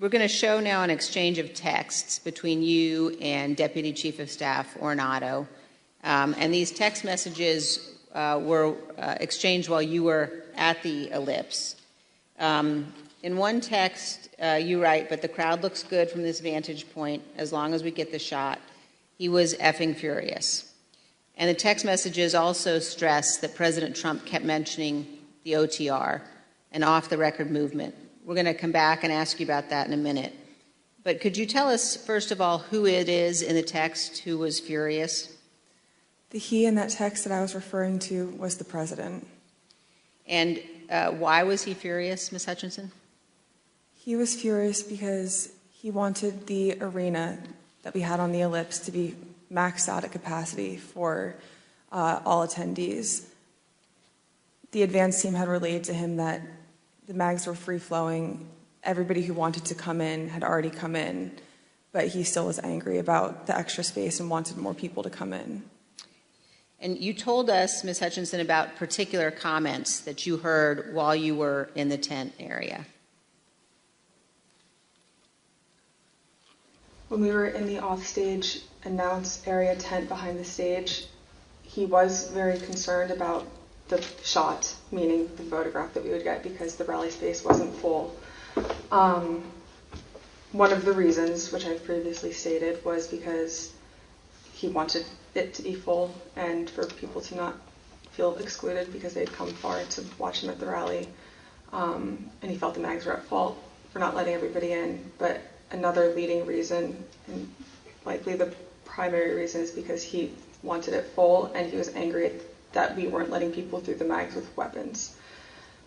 we're 0.00 0.08
going 0.08 0.26
to 0.26 0.28
show 0.28 0.60
now 0.60 0.82
an 0.82 0.88
exchange 0.88 1.36
of 1.36 1.52
texts 1.52 2.18
between 2.20 2.62
you 2.62 3.18
and 3.20 3.54
Deputy 3.54 3.92
Chief 3.92 4.18
of 4.18 4.30
Staff 4.30 4.78
Ornato. 4.80 5.46
Um, 6.04 6.34
and 6.38 6.54
these 6.54 6.70
text 6.70 7.04
messages 7.04 7.92
uh, 8.16 8.40
were 8.42 8.74
uh, 8.98 9.16
exchanged 9.20 9.68
while 9.68 9.82
you 9.82 10.02
were 10.02 10.42
at 10.56 10.82
the 10.82 11.10
ellipse. 11.10 11.76
Um, 12.38 12.92
in 13.22 13.36
one 13.36 13.60
text, 13.60 14.30
uh, 14.42 14.58
you 14.60 14.82
write, 14.82 15.08
but 15.08 15.20
the 15.20 15.28
crowd 15.28 15.62
looks 15.62 15.82
good 15.82 16.10
from 16.10 16.22
this 16.22 16.40
vantage 16.40 16.90
point 16.92 17.22
as 17.36 17.52
long 17.52 17.74
as 17.74 17.82
we 17.82 17.90
get 17.90 18.10
the 18.10 18.18
shot. 18.18 18.58
He 19.18 19.28
was 19.28 19.54
effing 19.54 19.94
furious. 19.94 20.72
And 21.36 21.50
the 21.50 21.54
text 21.54 21.84
messages 21.84 22.34
also 22.34 22.78
stress 22.78 23.36
that 23.38 23.54
President 23.54 23.94
Trump 23.94 24.24
kept 24.24 24.44
mentioning 24.44 25.06
the 25.44 25.52
OTR, 25.52 26.22
an 26.72 26.82
off 26.82 27.10
the 27.10 27.18
record 27.18 27.50
movement. 27.50 27.94
We're 28.24 28.34
going 28.34 28.46
to 28.46 28.54
come 28.54 28.72
back 28.72 29.04
and 29.04 29.12
ask 29.12 29.38
you 29.38 29.44
about 29.44 29.68
that 29.70 29.86
in 29.86 29.92
a 29.92 29.98
minute. 29.98 30.34
But 31.04 31.20
could 31.20 31.36
you 31.36 31.46
tell 31.46 31.68
us, 31.68 31.96
first 31.96 32.32
of 32.32 32.40
all, 32.40 32.58
who 32.58 32.86
it 32.86 33.08
is 33.08 33.42
in 33.42 33.54
the 33.54 33.62
text 33.62 34.18
who 34.18 34.38
was 34.38 34.58
furious? 34.58 35.35
The 36.30 36.38
he 36.38 36.66
in 36.66 36.74
that 36.74 36.90
text 36.90 37.24
that 37.24 37.32
I 37.32 37.40
was 37.40 37.54
referring 37.54 37.98
to 38.00 38.28
was 38.38 38.56
the 38.56 38.64
president. 38.64 39.26
And 40.26 40.60
uh, 40.90 41.10
why 41.10 41.44
was 41.44 41.62
he 41.62 41.74
furious, 41.74 42.32
Ms. 42.32 42.44
Hutchinson? 42.46 42.92
He 43.94 44.16
was 44.16 44.34
furious 44.34 44.82
because 44.82 45.52
he 45.72 45.90
wanted 45.90 46.46
the 46.46 46.78
arena 46.80 47.38
that 47.82 47.94
we 47.94 48.00
had 48.00 48.18
on 48.18 48.32
the 48.32 48.40
ellipse 48.40 48.80
to 48.80 48.92
be 48.92 49.14
maxed 49.52 49.88
out 49.88 50.04
at 50.04 50.12
capacity 50.12 50.76
for 50.76 51.36
uh, 51.92 52.20
all 52.24 52.46
attendees. 52.46 53.26
The 54.72 54.82
advance 54.82 55.22
team 55.22 55.34
had 55.34 55.48
relayed 55.48 55.84
to 55.84 55.94
him 55.94 56.16
that 56.16 56.42
the 57.06 57.14
mags 57.14 57.46
were 57.46 57.54
free 57.54 57.78
flowing. 57.78 58.48
Everybody 58.82 59.22
who 59.22 59.34
wanted 59.34 59.64
to 59.66 59.74
come 59.74 60.00
in 60.00 60.28
had 60.28 60.42
already 60.42 60.70
come 60.70 60.96
in, 60.96 61.32
but 61.92 62.08
he 62.08 62.24
still 62.24 62.46
was 62.46 62.58
angry 62.58 62.98
about 62.98 63.46
the 63.46 63.56
extra 63.56 63.84
space 63.84 64.18
and 64.18 64.28
wanted 64.28 64.56
more 64.56 64.74
people 64.74 65.02
to 65.04 65.10
come 65.10 65.32
in. 65.32 65.62
And 66.80 66.98
you 66.98 67.14
told 67.14 67.48
us, 67.48 67.82
Ms. 67.84 68.00
Hutchinson, 68.00 68.40
about 68.40 68.76
particular 68.76 69.30
comments 69.30 70.00
that 70.00 70.26
you 70.26 70.36
heard 70.36 70.94
while 70.94 71.16
you 71.16 71.34
were 71.34 71.70
in 71.74 71.88
the 71.88 71.96
tent 71.96 72.34
area. 72.38 72.86
When 77.08 77.20
we 77.20 77.30
were 77.30 77.46
in 77.46 77.66
the 77.66 77.82
offstage 77.82 78.60
announce 78.84 79.46
area 79.46 79.74
tent 79.76 80.08
behind 80.08 80.38
the 80.38 80.44
stage, 80.44 81.06
he 81.62 81.86
was 81.86 82.30
very 82.30 82.58
concerned 82.58 83.10
about 83.10 83.46
the 83.88 84.04
shot, 84.22 84.74
meaning 84.90 85.30
the 85.36 85.44
photograph 85.44 85.94
that 85.94 86.04
we 86.04 86.10
would 86.10 86.24
get 86.24 86.42
because 86.42 86.76
the 86.76 86.84
rally 86.84 87.10
space 87.10 87.44
wasn't 87.44 87.74
full. 87.76 88.14
Um, 88.90 89.44
one 90.52 90.72
of 90.72 90.84
the 90.84 90.92
reasons, 90.92 91.52
which 91.52 91.66
I've 91.66 91.84
previously 91.84 92.32
stated, 92.32 92.84
was 92.84 93.06
because 93.06 93.72
he 94.52 94.68
wanted 94.68 95.04
it 95.36 95.54
to 95.54 95.62
be 95.62 95.74
full 95.74 96.14
and 96.36 96.68
for 96.70 96.86
people 96.86 97.20
to 97.22 97.34
not 97.34 97.54
feel 98.12 98.36
excluded 98.36 98.92
because 98.92 99.14
they'd 99.14 99.32
come 99.32 99.48
far 99.48 99.82
to 99.82 100.04
watch 100.18 100.42
him 100.42 100.50
at 100.50 100.58
the 100.58 100.66
rally. 100.66 101.08
Um, 101.72 102.30
and 102.42 102.50
he 102.50 102.56
felt 102.56 102.74
the 102.74 102.80
mags 102.80 103.04
were 103.06 103.14
at 103.14 103.24
fault 103.24 103.58
for 103.92 103.98
not 103.98 104.14
letting 104.14 104.34
everybody 104.34 104.72
in. 104.72 105.10
But 105.18 105.40
another 105.70 106.14
leading 106.14 106.46
reason, 106.46 107.04
and 107.26 107.52
likely 108.04 108.36
the 108.36 108.54
primary 108.84 109.34
reason, 109.34 109.60
is 109.60 109.70
because 109.70 110.02
he 110.02 110.32
wanted 110.62 110.94
it 110.94 111.06
full 111.14 111.46
and 111.54 111.70
he 111.70 111.76
was 111.76 111.94
angry 111.94 112.32
that 112.72 112.96
we 112.96 113.08
weren't 113.08 113.30
letting 113.30 113.52
people 113.52 113.80
through 113.80 113.94
the 113.94 114.04
mags 114.04 114.34
with 114.34 114.54
weapons, 114.56 115.16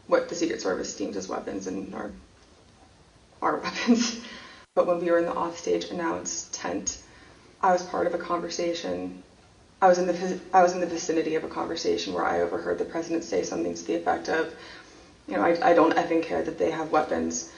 what 0.08 0.30
the 0.30 0.36
Secret 0.36 0.62
Service 0.62 0.96
deems 0.96 1.18
as 1.18 1.28
weapons 1.28 1.68
and 1.68 1.94
our, 1.94 2.12
our 3.42 3.58
weapons. 3.64 4.22
But 4.76 4.88
when 4.88 5.00
we 5.00 5.12
were 5.12 5.20
in 5.20 5.26
the 5.26 5.34
offstage 5.34 5.86
announce 5.92 6.50
tent, 6.52 7.00
I 7.62 7.74
was 7.74 7.84
part 7.84 8.08
of 8.08 8.14
a 8.14 8.18
conversation. 8.18 9.24
I 9.82 9.88
was 9.88 9.98
in 9.98 10.08
the 10.08 10.40
I 10.54 10.62
was 10.62 10.74
in 10.74 10.82
the 10.82 10.86
vicinity 10.86 11.36
of 11.36 11.44
a 11.44 11.48
conversation 11.48 12.14
where 12.14 12.26
I 12.26 12.42
overheard 12.42 12.78
the 12.78 12.86
president 12.86 13.24
say 13.24 13.44
something 13.44 13.74
to 13.74 13.84
the 13.86 13.96
effect 13.96 14.28
of, 14.28 14.54
you 15.28 15.36
know, 15.36 15.42
I, 15.42 15.70
I 15.70 15.74
don't 15.74 15.96
effing 15.96 16.22
care 16.22 16.44
that 16.44 16.58
they 16.58 16.72
have 16.72 16.92
weapons. 16.92 17.52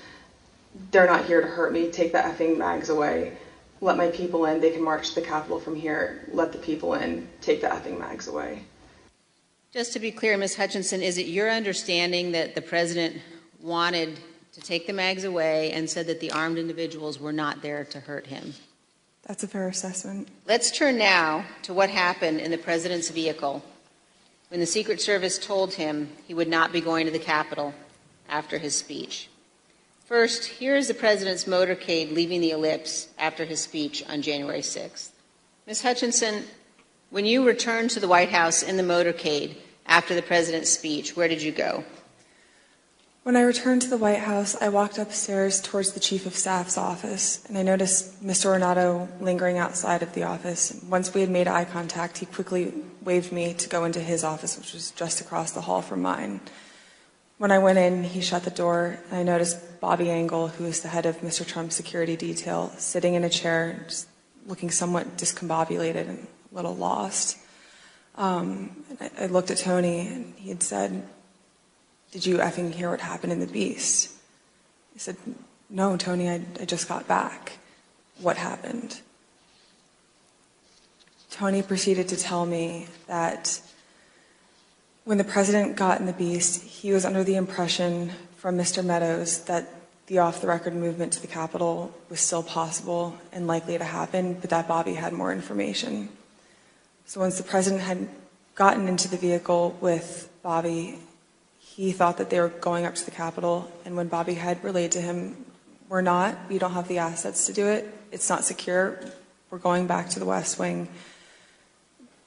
They're 0.91 1.07
not 1.07 1.25
here 1.25 1.41
to 1.41 1.47
hurt 1.47 1.73
me. 1.73 1.89
Take 1.89 2.11
the 2.11 2.19
effing 2.19 2.57
mags 2.57 2.89
away. 2.89 3.37
Let 3.81 3.97
my 3.97 4.09
people 4.09 4.45
in. 4.45 4.61
They 4.61 4.69
can 4.69 4.83
march 4.83 5.09
to 5.09 5.15
the 5.15 5.25
Capitol 5.25 5.59
from 5.59 5.75
here. 5.75 6.29
Let 6.31 6.51
the 6.51 6.59
people 6.59 6.93
in. 6.93 7.27
Take 7.41 7.61
the 7.61 7.67
effing 7.67 7.99
mags 7.99 8.27
away. 8.27 8.63
Just 9.73 9.93
to 9.93 9.99
be 9.99 10.11
clear, 10.11 10.37
Ms. 10.37 10.55
Hutchinson, 10.55 11.01
is 11.01 11.17
it 11.17 11.25
your 11.25 11.49
understanding 11.49 12.33
that 12.33 12.53
the 12.55 12.61
president 12.61 13.17
wanted 13.59 14.19
to 14.53 14.61
take 14.61 14.85
the 14.85 14.93
mags 14.93 15.23
away 15.23 15.71
and 15.71 15.89
said 15.89 16.07
that 16.07 16.19
the 16.19 16.31
armed 16.31 16.57
individuals 16.57 17.19
were 17.19 17.31
not 17.31 17.61
there 17.61 17.83
to 17.85 17.99
hurt 18.01 18.27
him? 18.27 18.53
That's 19.27 19.43
a 19.43 19.47
fair 19.47 19.67
assessment. 19.67 20.27
Let's 20.47 20.71
turn 20.71 20.97
now 20.97 21.45
to 21.63 21.73
what 21.73 21.89
happened 21.89 22.39
in 22.39 22.51
the 22.51 22.57
president's 22.57 23.09
vehicle 23.09 23.63
when 24.49 24.59
the 24.59 24.65
Secret 24.65 24.99
Service 24.99 25.37
told 25.37 25.75
him 25.75 26.09
he 26.27 26.33
would 26.33 26.49
not 26.49 26.73
be 26.73 26.81
going 26.81 27.05
to 27.05 27.11
the 27.11 27.19
Capitol 27.19 27.73
after 28.27 28.57
his 28.57 28.75
speech. 28.75 29.29
First, 30.05 30.45
here 30.45 30.75
is 30.75 30.89
the 30.89 30.93
president's 30.93 31.45
motorcade 31.45 32.13
leaving 32.13 32.41
the 32.41 32.51
ellipse 32.51 33.07
after 33.17 33.45
his 33.45 33.61
speech 33.61 34.03
on 34.09 34.21
January 34.21 34.59
6th. 34.59 35.11
Ms. 35.67 35.83
Hutchinson, 35.83 36.43
when 37.11 37.25
you 37.25 37.45
returned 37.45 37.91
to 37.91 37.99
the 38.01 38.09
White 38.09 38.29
House 38.29 38.61
in 38.61 38.75
the 38.75 38.83
motorcade 38.83 39.55
after 39.85 40.13
the 40.13 40.21
president's 40.21 40.69
speech, 40.69 41.15
where 41.15 41.29
did 41.29 41.41
you 41.41 41.53
go? 41.53 41.85
When 43.23 43.35
I 43.35 43.41
returned 43.41 43.83
to 43.83 43.87
the 43.87 43.99
White 43.99 44.21
House, 44.21 44.59
I 44.59 44.69
walked 44.69 44.97
upstairs 44.97 45.61
towards 45.61 45.91
the 45.91 45.99
Chief 45.99 46.25
of 46.25 46.35
Staff's 46.35 46.75
office, 46.75 47.45
and 47.45 47.55
I 47.55 47.61
noticed 47.61 48.25
Mr. 48.25 48.47
Ornato 48.47 49.07
lingering 49.21 49.59
outside 49.59 50.01
of 50.01 50.13
the 50.13 50.23
office. 50.23 50.83
Once 50.89 51.13
we 51.13 51.21
had 51.21 51.29
made 51.29 51.47
eye 51.47 51.65
contact, 51.65 52.17
he 52.17 52.25
quickly 52.25 52.73
waved 53.03 53.31
me 53.31 53.53
to 53.53 53.69
go 53.69 53.85
into 53.85 53.99
his 53.99 54.23
office, 54.23 54.57
which 54.57 54.73
was 54.73 54.89
just 54.89 55.21
across 55.21 55.51
the 55.51 55.61
hall 55.61 55.83
from 55.83 56.01
mine. 56.01 56.41
When 57.37 57.51
I 57.51 57.59
went 57.59 57.77
in, 57.77 58.03
he 58.05 58.21
shut 58.21 58.43
the 58.43 58.49
door, 58.49 58.97
and 59.11 59.19
I 59.19 59.21
noticed 59.21 59.79
Bobby 59.79 60.09
Engel, 60.09 60.47
who 60.47 60.65
is 60.65 60.81
the 60.81 60.87
head 60.87 61.05
of 61.05 61.21
Mr. 61.21 61.45
Trump's 61.45 61.75
security 61.75 62.15
detail, 62.15 62.73
sitting 62.79 63.13
in 63.13 63.23
a 63.23 63.29
chair, 63.29 63.85
just 63.87 64.07
looking 64.47 64.71
somewhat 64.71 65.17
discombobulated 65.17 66.09
and 66.09 66.27
a 66.51 66.55
little 66.55 66.75
lost. 66.75 67.37
Um, 68.15 68.83
I, 68.99 69.11
I 69.19 69.25
looked 69.27 69.51
at 69.51 69.57
Tony, 69.57 70.07
and 70.07 70.33
he 70.37 70.49
had 70.49 70.63
said, 70.63 71.07
did 72.11 72.25
you 72.25 72.37
effing 72.37 72.73
hear 72.73 72.89
what 72.89 73.01
happened 73.01 73.31
in 73.31 73.39
the 73.39 73.47
Beast? 73.47 74.11
I 74.95 74.99
said, 74.99 75.17
No, 75.69 75.95
Tony, 75.97 76.29
I, 76.29 76.41
I 76.59 76.65
just 76.65 76.87
got 76.87 77.07
back. 77.07 77.53
What 78.19 78.37
happened? 78.37 79.01
Tony 81.31 81.61
proceeded 81.61 82.09
to 82.09 82.17
tell 82.17 82.45
me 82.45 82.87
that 83.07 83.61
when 85.05 85.17
the 85.17 85.23
president 85.23 85.77
got 85.77 85.99
in 85.99 86.05
the 86.05 86.13
Beast, 86.13 86.61
he 86.61 86.91
was 86.91 87.05
under 87.05 87.23
the 87.23 87.35
impression 87.35 88.11
from 88.35 88.57
Mr. 88.57 88.83
Meadows 88.83 89.45
that 89.45 89.69
the 90.07 90.19
off 90.19 90.41
the 90.41 90.47
record 90.47 90.75
movement 90.75 91.13
to 91.13 91.21
the 91.21 91.27
Capitol 91.27 91.93
was 92.09 92.19
still 92.19 92.43
possible 92.43 93.17
and 93.31 93.47
likely 93.47 93.77
to 93.77 93.83
happen, 93.83 94.33
but 94.33 94.49
that 94.49 94.67
Bobby 94.67 94.93
had 94.93 95.13
more 95.13 95.31
information. 95.31 96.09
So 97.05 97.21
once 97.21 97.37
the 97.37 97.43
president 97.43 97.81
had 97.81 98.09
gotten 98.55 98.87
into 98.87 99.07
the 99.07 99.17
vehicle 99.17 99.77
with 99.79 100.29
Bobby 100.43 100.99
he 101.75 101.93
thought 101.93 102.17
that 102.17 102.29
they 102.29 102.39
were 102.39 102.49
going 102.49 102.85
up 102.85 102.95
to 102.95 103.05
the 103.05 103.11
Capitol, 103.11 103.71
and 103.85 103.95
when 103.95 104.09
Bobby 104.09 104.33
had 104.33 104.61
relayed 104.61 104.91
to 104.91 105.01
him, 105.01 105.45
we're 105.87 106.01
not, 106.01 106.37
we 106.49 106.59
don't 106.59 106.73
have 106.73 106.89
the 106.89 106.97
assets 106.97 107.45
to 107.45 107.53
do 107.53 107.67
it, 107.67 107.87
it's 108.11 108.29
not 108.29 108.43
secure, 108.43 108.99
we're 109.49 109.57
going 109.57 109.87
back 109.87 110.09
to 110.09 110.19
the 110.19 110.25
West 110.25 110.59
Wing. 110.59 110.89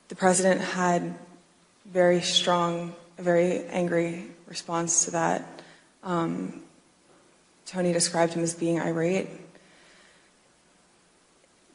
The 0.08 0.16
president 0.16 0.62
had 0.62 1.14
very 1.84 2.22
strong, 2.22 2.94
a 3.18 3.22
very 3.22 3.64
angry 3.66 4.24
response 4.46 5.04
to 5.04 5.10
that. 5.10 5.62
Um, 6.02 6.62
Tony 7.66 7.92
described 7.92 8.32
him 8.32 8.42
as 8.42 8.54
being 8.54 8.80
irate. 8.80 9.28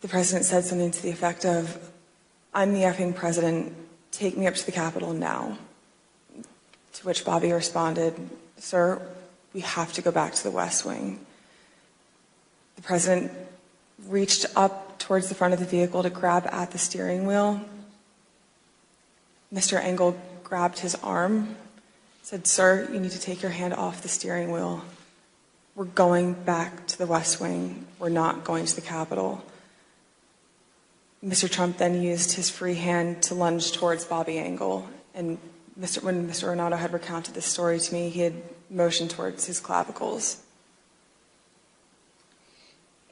The 0.02 0.08
president 0.08 0.46
said 0.46 0.64
something 0.64 0.90
to 0.90 1.02
the 1.04 1.12
effect 1.12 1.46
of, 1.46 1.92
I'm 2.52 2.74
the 2.74 2.82
effing 2.82 3.16
president. 3.16 3.76
Take 4.12 4.38
me 4.38 4.48
up 4.48 4.56
to 4.56 4.66
the 4.66 4.72
Capitol 4.72 5.14
now. 5.14 5.58
To 6.94 7.06
which 7.06 7.24
Bobby 7.24 7.52
responded, 7.52 8.16
Sir, 8.58 9.02
we 9.54 9.62
have 9.62 9.94
to 9.94 10.02
go 10.02 10.12
back 10.12 10.34
to 10.34 10.44
the 10.44 10.52
West 10.52 10.86
Wing. 10.86 11.20
The 12.76 12.82
president 12.82 13.32
reached 14.08 14.46
up 14.56 15.00
towards 15.00 15.30
the 15.30 15.36
front 15.36 15.54
of 15.54 15.60
the 15.60 15.66
vehicle 15.66 16.04
to 16.04 16.10
grab 16.10 16.48
at 16.52 16.72
the 16.72 16.78
steering 16.78 17.26
wheel. 17.26 17.62
Mr. 19.54 19.82
Engel 19.82 20.20
grabbed 20.44 20.80
his 20.80 20.96
arm, 20.96 21.56
said, 22.22 22.46
Sir, 22.46 22.88
you 22.92 23.00
need 23.00 23.12
to 23.12 23.20
take 23.20 23.42
your 23.42 23.52
hand 23.52 23.74
off 23.74 24.02
the 24.02 24.08
steering 24.08 24.52
wheel. 24.52 24.84
We're 25.76 25.86
going 25.86 26.34
back 26.34 26.88
to 26.88 26.98
the 26.98 27.06
West 27.06 27.40
Wing. 27.40 27.86
We're 27.98 28.10
not 28.10 28.44
going 28.44 28.66
to 28.66 28.76
the 28.76 28.82
Capitol. 28.82 29.44
Mr. 31.26 31.50
Trump 31.50 31.78
then 31.78 32.02
used 32.02 32.34
his 32.34 32.50
free 32.50 32.76
hand 32.76 33.24
to 33.24 33.34
lunge 33.34 33.72
towards 33.72 34.06
Bobby 34.06 34.38
Engel. 34.38 34.88
And 35.14 35.38
Mr. 35.80 36.04
when 36.04 36.28
Mr. 36.28 36.50
Ornato 36.50 36.78
had 36.78 36.92
recounted 36.92 37.34
this 37.34 37.46
story 37.46 37.80
to 37.80 37.94
me, 37.94 38.10
he 38.10 38.22
had 38.22 38.34
motioned 38.70 39.12
towards 39.12 39.46
his 39.46 39.60
clavicles. 39.60 40.44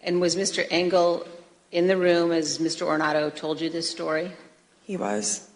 And 0.03 0.19
was 0.19 0.35
Mr. 0.35 0.65
Engel 0.69 1.25
in 1.71 1.87
the 1.87 1.97
room 1.97 2.31
as 2.31 2.59
Mr. 2.59 2.85
Ornato 2.85 3.33
told 3.33 3.61
you 3.61 3.69
this 3.69 3.89
story? 3.89 4.33
He 4.83 4.97
was. 4.97 5.49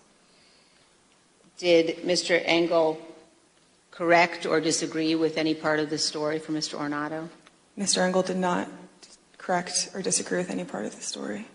Did 1.57 1.97
Mr. 1.97 2.41
Engel 2.45 2.99
correct 3.91 4.45
or 4.45 4.61
disagree 4.61 5.13
with 5.15 5.37
any 5.37 5.53
part 5.53 5.79
of 5.79 5.89
the 5.89 5.97
story 5.97 6.39
from 6.39 6.55
Mr. 6.55 6.77
Ornato? 6.77 7.29
Mr. 7.77 7.99
Engel 7.99 8.23
did 8.23 8.37
not 8.37 8.69
correct 9.37 9.89
or 9.93 10.01
disagree 10.01 10.37
with 10.37 10.49
any 10.49 10.63
part 10.63 10.85
of 10.85 10.95
the 10.95 11.01
story. 11.01 11.47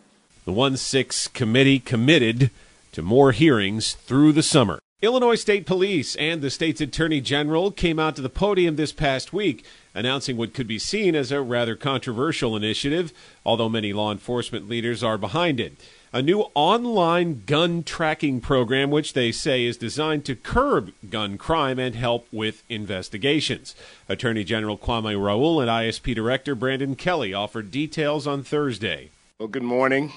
The 0.44 0.52
1 0.52 0.76
6 0.76 1.28
committee 1.28 1.78
committed 1.78 2.50
to 2.92 3.02
more 3.02 3.32
hearings 3.32 3.94
through 3.94 4.32
the 4.32 4.42
summer. 4.42 4.78
Illinois 5.02 5.34
State 5.34 5.66
Police 5.66 6.16
and 6.16 6.40
the 6.40 6.48
state's 6.48 6.80
Attorney 6.80 7.20
General 7.20 7.70
came 7.70 7.98
out 7.98 8.16
to 8.16 8.22
the 8.22 8.30
podium 8.30 8.76
this 8.76 8.92
past 8.92 9.30
week 9.30 9.62
announcing 9.92 10.38
what 10.38 10.54
could 10.54 10.66
be 10.66 10.78
seen 10.78 11.14
as 11.14 11.30
a 11.30 11.42
rather 11.42 11.76
controversial 11.76 12.56
initiative, 12.56 13.12
although 13.44 13.68
many 13.68 13.92
law 13.92 14.10
enforcement 14.10 14.70
leaders 14.70 15.02
are 15.02 15.18
behind 15.18 15.60
it. 15.60 15.74
A 16.14 16.22
new 16.22 16.46
online 16.54 17.42
gun 17.44 17.82
tracking 17.82 18.40
program, 18.40 18.90
which 18.90 19.12
they 19.12 19.32
say 19.32 19.66
is 19.66 19.76
designed 19.76 20.24
to 20.24 20.34
curb 20.34 20.94
gun 21.10 21.36
crime 21.36 21.78
and 21.78 21.94
help 21.94 22.26
with 22.32 22.62
investigations. 22.70 23.74
Attorney 24.08 24.44
General 24.44 24.78
Kwame 24.78 25.22
Raoul 25.22 25.60
and 25.60 25.68
ISP 25.68 26.14
Director 26.14 26.54
Brendan 26.54 26.96
Kelly 26.96 27.34
offered 27.34 27.70
details 27.70 28.26
on 28.26 28.42
Thursday. 28.42 29.10
Well, 29.38 29.48
good 29.48 29.62
morning. 29.62 30.14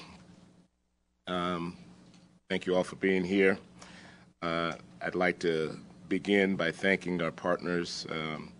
Um, 1.26 1.76
thank 2.48 2.64
you 2.64 2.76
all 2.76 2.84
for 2.84 2.96
being 2.96 3.24
here. 3.24 3.58
Uh, 4.42 4.72
I'd 5.02 5.14
like 5.14 5.38
to 5.40 5.78
begin 6.08 6.56
by 6.56 6.70
thanking 6.70 7.20
our 7.20 7.30
partners 7.30 8.06
um, 8.10 8.52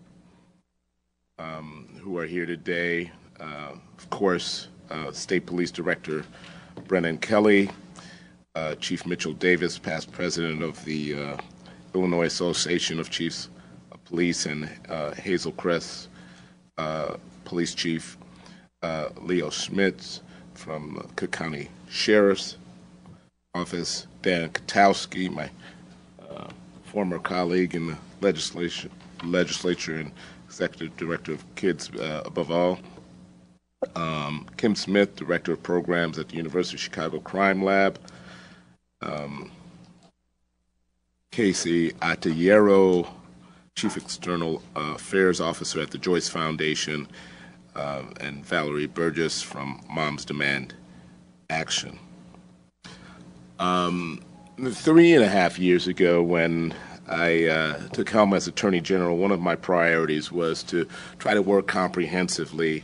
um, 1.39 1.87
who 1.99 2.19
are 2.19 2.27
here 2.27 2.45
today. 2.45 3.11
Uh, 3.39 3.73
of 3.97 4.09
course, 4.11 4.67
uh, 4.91 5.11
State 5.11 5.47
Police 5.47 5.71
Director 5.71 6.23
Brendan 6.87 7.17
Kelly, 7.17 7.71
uh, 8.53 8.75
Chief 8.75 9.07
Mitchell 9.07 9.33
Davis, 9.33 9.79
past 9.79 10.11
president 10.11 10.61
of 10.61 10.85
the 10.85 11.15
uh, 11.15 11.37
Illinois 11.95 12.25
Association 12.25 12.99
of 12.99 13.09
Chiefs 13.09 13.49
of 13.91 14.03
Police, 14.05 14.45
and 14.45 14.69
uh, 14.87 15.15
Hazel 15.15 15.51
Crest, 15.53 16.09
Police 17.43 17.73
Chief 17.73 18.19
Leo 19.19 19.49
Schmitz 19.49 20.21
from 20.53 21.09
Cook 21.15 21.31
County 21.31 21.69
Sheriff's 21.89 22.57
Office, 23.53 24.07
Dan 24.21 24.49
Kotowski, 24.49 25.29
my 25.29 25.49
uh, 26.29 26.47
former 26.85 27.19
colleague 27.19 27.75
in 27.75 27.87
the 27.87 27.97
legislature, 28.21 28.89
legislature 29.25 29.97
and 29.97 30.13
executive 30.45 30.95
director 30.95 31.33
of 31.33 31.55
Kids 31.55 31.89
uh, 31.99 32.23
Above 32.25 32.49
All, 32.49 32.79
um, 33.97 34.47
Kim 34.55 34.73
Smith, 34.73 35.17
director 35.17 35.51
of 35.51 35.61
programs 35.61 36.17
at 36.17 36.29
the 36.29 36.37
University 36.37 36.77
of 36.77 36.81
Chicago 36.81 37.19
Crime 37.19 37.61
Lab, 37.61 37.99
um, 39.01 39.51
Casey 41.31 41.91
Atayero, 41.91 43.05
chief 43.75 43.97
external 43.97 44.63
affairs 44.77 45.41
officer 45.41 45.81
at 45.81 45.91
the 45.91 45.97
Joyce 45.97 46.29
Foundation, 46.29 47.05
uh, 47.75 48.03
and 48.21 48.45
Valerie 48.45 48.87
Burgess 48.87 49.41
from 49.41 49.81
Moms 49.89 50.23
Demand 50.23 50.73
Action. 51.49 51.99
Um, 53.61 54.19
three 54.71 55.13
and 55.13 55.23
a 55.23 55.27
half 55.27 55.59
years 55.59 55.85
ago, 55.85 56.23
when 56.23 56.73
I 57.07 57.45
uh, 57.45 57.87
took 57.89 58.09
helm 58.09 58.33
as 58.33 58.47
Attorney 58.47 58.81
General, 58.81 59.17
one 59.17 59.31
of 59.31 59.39
my 59.39 59.55
priorities 59.55 60.31
was 60.31 60.63
to 60.63 60.87
try 61.19 61.35
to 61.35 61.43
work 61.43 61.67
comprehensively, 61.67 62.83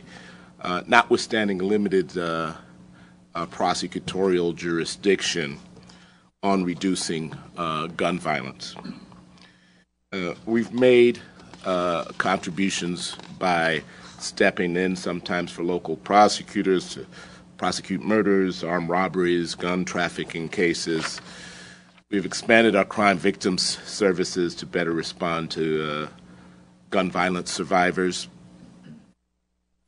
uh, 0.62 0.82
notwithstanding 0.86 1.58
limited 1.58 2.16
uh, 2.16 2.54
uh 3.34 3.46
prosecutorial 3.46 4.54
jurisdiction, 4.54 5.58
on 6.44 6.62
reducing 6.62 7.34
uh, 7.56 7.88
gun 7.88 8.20
violence. 8.20 8.76
Uh, 10.12 10.34
we've 10.46 10.72
made 10.72 11.20
contributions 12.18 13.16
by 13.40 13.82
stepping 14.20 14.76
in 14.76 14.94
sometimes 14.94 15.50
for 15.50 15.64
local 15.64 15.96
prosecutors 15.96 16.94
to 16.94 17.04
prosecute 17.58 18.02
murders, 18.02 18.64
armed 18.64 18.88
robberies, 18.88 19.54
gun 19.56 19.84
trafficking 19.84 20.48
cases. 20.48 21.20
We've 22.10 22.24
expanded 22.24 22.74
our 22.74 22.84
crime 22.84 23.18
victims 23.18 23.78
services 23.84 24.54
to 24.56 24.66
better 24.66 24.92
respond 24.92 25.50
to 25.50 25.90
uh, 25.90 26.08
gun 26.88 27.10
violence 27.10 27.52
survivors. 27.52 28.28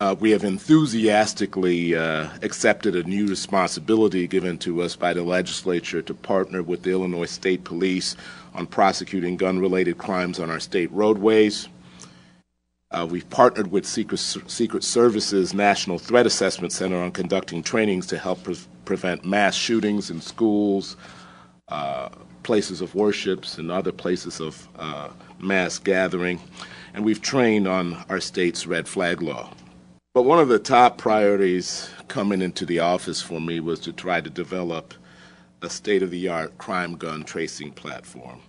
Uh, 0.00 0.16
we 0.18 0.30
have 0.30 0.44
enthusiastically 0.44 1.94
uh, 1.94 2.28
accepted 2.42 2.96
a 2.96 3.02
new 3.04 3.26
responsibility 3.26 4.26
given 4.26 4.58
to 4.58 4.82
us 4.82 4.96
by 4.96 5.12
the 5.12 5.22
legislature 5.22 6.02
to 6.02 6.14
partner 6.14 6.62
with 6.62 6.82
the 6.82 6.90
Illinois 6.90 7.30
State 7.30 7.64
Police 7.64 8.16
on 8.54 8.66
prosecuting 8.66 9.36
gun 9.36 9.60
related 9.60 9.96
crimes 9.96 10.40
on 10.40 10.50
our 10.50 10.60
state 10.60 10.90
roadways. 10.90 11.68
Uh, 12.92 13.06
we've 13.08 13.30
partnered 13.30 13.70
with 13.70 13.86
Secret, 13.86 14.18
Secret, 14.18 14.82
Services 14.82 15.54
National 15.54 15.96
Threat 15.96 16.26
Assessment 16.26 16.72
Center 16.72 16.96
on 16.96 17.12
conducting 17.12 17.62
trainings 17.62 18.04
to 18.08 18.18
help 18.18 18.42
pre- 18.42 18.58
prevent 18.84 19.24
mass 19.24 19.54
shootings 19.54 20.10
in 20.10 20.20
schools, 20.20 20.96
uh, 21.68 22.08
places 22.42 22.80
of 22.80 22.96
worships, 22.96 23.58
and 23.58 23.70
other 23.70 23.92
places 23.92 24.40
of 24.40 24.66
uh, 24.76 25.08
mass 25.38 25.78
gathering. 25.78 26.40
And 26.92 27.04
we've 27.04 27.22
trained 27.22 27.68
on 27.68 28.04
our 28.08 28.18
state's 28.18 28.66
red 28.66 28.88
flag 28.88 29.22
law. 29.22 29.54
But 30.12 30.22
one 30.22 30.40
of 30.40 30.48
the 30.48 30.58
top 30.58 30.98
priorities 30.98 31.88
coming 32.08 32.42
into 32.42 32.66
the 32.66 32.80
office 32.80 33.22
for 33.22 33.40
me 33.40 33.60
was 33.60 33.78
to 33.80 33.92
try 33.92 34.20
to 34.20 34.28
develop 34.28 34.94
a 35.62 35.70
state 35.70 36.02
of 36.02 36.10
the 36.10 36.26
art 36.26 36.58
crime 36.58 36.96
gun 36.96 37.22
tracing 37.22 37.70
platform 37.70 38.40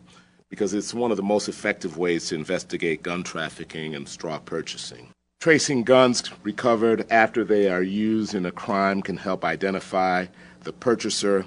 because 0.51 0.73
it's 0.73 0.93
one 0.93 1.11
of 1.11 1.17
the 1.17 1.23
most 1.23 1.47
effective 1.47 1.97
ways 1.97 2.27
to 2.27 2.35
investigate 2.35 3.01
gun 3.01 3.23
trafficking 3.23 3.95
and 3.95 4.07
straw 4.07 4.37
purchasing. 4.37 5.07
Tracing 5.39 5.83
guns 5.83 6.29
recovered 6.43 7.09
after 7.09 7.43
they 7.43 7.69
are 7.69 7.81
used 7.81 8.35
in 8.35 8.45
a 8.45 8.51
crime 8.51 9.01
can 9.01 9.17
help 9.17 9.45
identify 9.45 10.25
the 10.63 10.73
purchaser, 10.73 11.45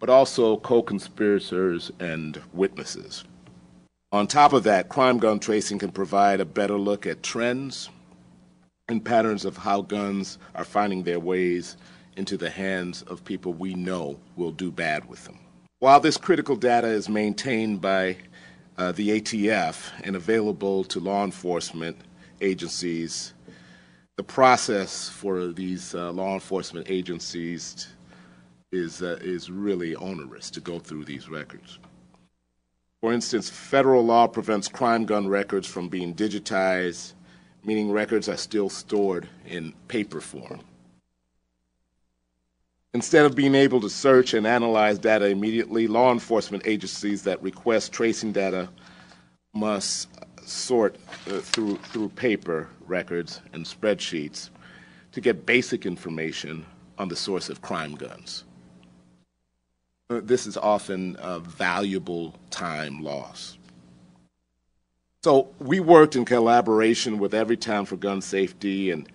but 0.00 0.08
also 0.08 0.56
co 0.56 0.82
conspirators 0.82 1.92
and 2.00 2.40
witnesses. 2.54 3.22
On 4.10 4.26
top 4.26 4.54
of 4.54 4.64
that, 4.64 4.88
crime 4.88 5.18
gun 5.18 5.38
tracing 5.38 5.78
can 5.78 5.92
provide 5.92 6.40
a 6.40 6.46
better 6.46 6.78
look 6.78 7.06
at 7.06 7.22
trends 7.22 7.90
and 8.88 9.04
patterns 9.04 9.44
of 9.44 9.58
how 9.58 9.82
guns 9.82 10.38
are 10.54 10.64
finding 10.64 11.02
their 11.02 11.20
ways 11.20 11.76
into 12.16 12.38
the 12.38 12.50
hands 12.50 13.02
of 13.02 13.24
people 13.24 13.52
we 13.52 13.74
know 13.74 14.18
will 14.36 14.52
do 14.52 14.70
bad 14.70 15.08
with 15.08 15.22
them. 15.26 15.38
While 15.82 15.98
this 15.98 16.16
critical 16.16 16.54
data 16.54 16.86
is 16.86 17.08
maintained 17.08 17.80
by 17.80 18.18
uh, 18.78 18.92
the 18.92 19.20
ATF 19.20 19.90
and 20.04 20.14
available 20.14 20.84
to 20.84 21.00
law 21.00 21.24
enforcement 21.24 21.96
agencies, 22.40 23.34
the 24.14 24.22
process 24.22 25.08
for 25.08 25.48
these 25.48 25.92
uh, 25.92 26.12
law 26.12 26.34
enforcement 26.34 26.86
agencies 26.88 27.88
is, 28.70 29.02
uh, 29.02 29.18
is 29.22 29.50
really 29.50 29.96
onerous 29.96 30.50
to 30.50 30.60
go 30.60 30.78
through 30.78 31.04
these 31.04 31.28
records. 31.28 31.80
For 33.00 33.12
instance, 33.12 33.50
federal 33.50 34.04
law 34.04 34.28
prevents 34.28 34.68
crime 34.68 35.04
gun 35.04 35.26
records 35.26 35.66
from 35.66 35.88
being 35.88 36.14
digitized, 36.14 37.14
meaning 37.64 37.90
records 37.90 38.28
are 38.28 38.36
still 38.36 38.68
stored 38.68 39.28
in 39.46 39.72
paper 39.88 40.20
form. 40.20 40.60
Instead 42.94 43.24
of 43.24 43.34
being 43.34 43.54
able 43.54 43.80
to 43.80 43.88
search 43.88 44.34
and 44.34 44.46
analyze 44.46 44.98
data 44.98 45.26
immediately, 45.26 45.86
law 45.86 46.12
enforcement 46.12 46.62
agencies 46.66 47.22
that 47.22 47.42
request 47.42 47.90
tracing 47.90 48.32
data 48.32 48.68
must 49.54 50.08
sort 50.44 50.96
uh, 51.30 51.38
through, 51.38 51.76
through 51.76 52.08
paper 52.10 52.68
records 52.86 53.40
and 53.54 53.64
spreadsheets 53.64 54.50
to 55.12 55.20
get 55.20 55.46
basic 55.46 55.86
information 55.86 56.66
on 56.98 57.08
the 57.08 57.16
source 57.16 57.48
of 57.48 57.62
crime 57.62 57.94
guns. 57.94 58.44
uh, 60.10 60.20
this 60.22 60.46
is 60.46 60.56
often 60.56 61.16
a 61.20 61.40
valuable 61.40 62.34
time 62.50 63.02
loss. 63.02 63.56
So 65.24 65.48
we 65.58 65.80
worked 65.80 66.16
in 66.16 66.24
collaboration 66.24 67.18
with 67.18 67.32
Everytown 67.32 67.86
for 67.86 67.96
Gun 67.96 68.20
Safety, 68.20 68.90
and 68.90 69.08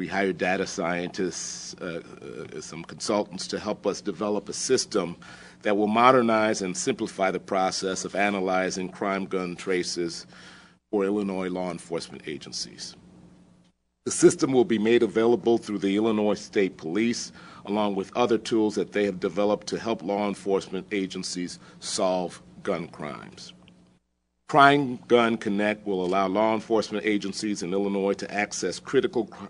we 0.00 0.06
hired 0.06 0.38
data 0.38 0.66
scientists, 0.66 1.74
uh, 1.82 2.00
uh, 2.22 2.60
some 2.62 2.82
consultants 2.82 3.46
to 3.46 3.58
help 3.58 3.86
us 3.86 4.00
develop 4.00 4.48
a 4.48 4.52
system 4.54 5.14
that 5.60 5.76
will 5.76 5.88
modernize 5.88 6.62
and 6.62 6.74
simplify 6.74 7.30
the 7.30 7.38
process 7.38 8.06
of 8.06 8.14
analyzing 8.14 8.88
crime 8.88 9.26
gun 9.26 9.54
traces 9.54 10.26
for 10.90 11.04
Illinois 11.04 11.50
law 11.50 11.70
enforcement 11.70 12.22
agencies. 12.26 12.96
The 14.06 14.10
system 14.10 14.52
will 14.52 14.64
be 14.64 14.78
made 14.78 15.02
available 15.02 15.58
through 15.58 15.80
the 15.80 15.94
Illinois 15.94 16.40
State 16.40 16.78
Police, 16.78 17.30
along 17.66 17.94
with 17.94 18.16
other 18.16 18.38
tools 18.38 18.76
that 18.76 18.92
they 18.92 19.04
have 19.04 19.20
developed 19.20 19.66
to 19.66 19.78
help 19.78 20.02
law 20.02 20.26
enforcement 20.26 20.86
agencies 20.92 21.58
solve 21.78 22.40
gun 22.62 22.88
crimes. 22.88 23.52
Crime 24.50 24.98
Gun 25.06 25.36
Connect 25.36 25.86
will 25.86 26.04
allow 26.04 26.26
law 26.26 26.54
enforcement 26.54 27.06
agencies 27.06 27.62
in 27.62 27.72
Illinois 27.72 28.14
to 28.14 28.34
access 28.34 28.80
critical 28.80 29.26
cr- 29.26 29.46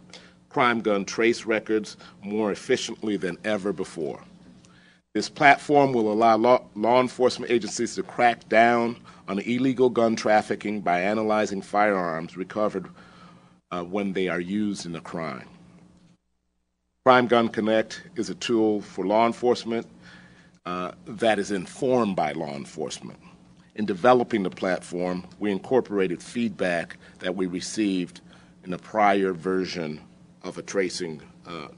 crime 0.50 0.80
gun 0.80 1.04
trace 1.04 1.46
records 1.46 1.96
more 2.22 2.52
efficiently 2.52 3.16
than 3.16 3.38
ever 3.44 3.72
before. 3.72 4.20
This 5.14 5.28
platform 5.28 5.92
will 5.92 6.12
allow 6.12 6.36
law, 6.36 6.64
law, 6.74 7.00
enforcement 7.00 7.50
agencies 7.50 7.94
to 7.94 8.02
crack 8.02 8.48
down 8.48 8.96
on 9.26 9.38
illegal 9.40 9.88
gun 9.88 10.14
trafficking 10.14 10.80
by 10.82 11.00
analyzing 11.00 11.62
firearms 11.62 12.36
recovered 12.36 12.88
uh, 13.70 13.82
when 13.82 14.12
they 14.12 14.28
are 14.28 14.40
used 14.40 14.86
in 14.86 14.94
a 14.94 15.00
crime. 15.00 15.48
Crime 17.04 17.26
Gun 17.26 17.48
Connect 17.48 18.02
is 18.16 18.30
a 18.30 18.34
tool 18.34 18.82
for 18.82 19.06
law 19.06 19.26
enforcement 19.26 19.86
uh, 20.66 20.92
that 21.06 21.38
is 21.38 21.50
informed 21.50 22.14
by 22.14 22.32
law 22.32 22.54
enforcement. 22.54 23.18
In 23.76 23.86
developing 23.86 24.42
the 24.42 24.50
platform, 24.50 25.26
we 25.38 25.50
incorporated 25.50 26.22
feedback 26.22 26.98
that 27.20 27.34
we 27.34 27.46
received 27.46 28.20
in 28.64 28.72
a 28.74 28.78
prior 28.78 29.32
version 29.32 30.00
of 30.42 30.58
a 30.58 30.62
tracing 30.62 31.20
uh, 31.46 31.68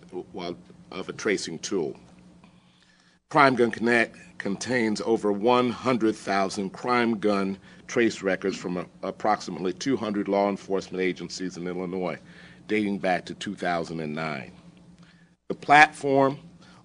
of 0.91 1.09
a 1.09 1.13
tracing 1.13 1.59
tool. 1.59 1.97
Crime 3.31 3.55
Gun 3.55 3.71
Connect 3.71 4.17
contains 4.39 5.01
over 5.01 5.33
100,000 5.33 6.71
crime 6.71 7.19
gun 7.19 7.59
trace 7.87 8.23
records 8.23 8.57
from 8.57 8.77
a, 8.77 8.87
approximately 9.03 9.73
200 9.73 10.29
law 10.29 10.51
enforcement 10.51 11.03
agencies 11.03 11.57
in 11.57 11.67
Illinois, 11.67 12.19
dating 12.67 12.99
back 12.99 13.25
to 13.25 13.35
2009. 13.35 14.53
The 15.49 15.55
platform 15.55 16.39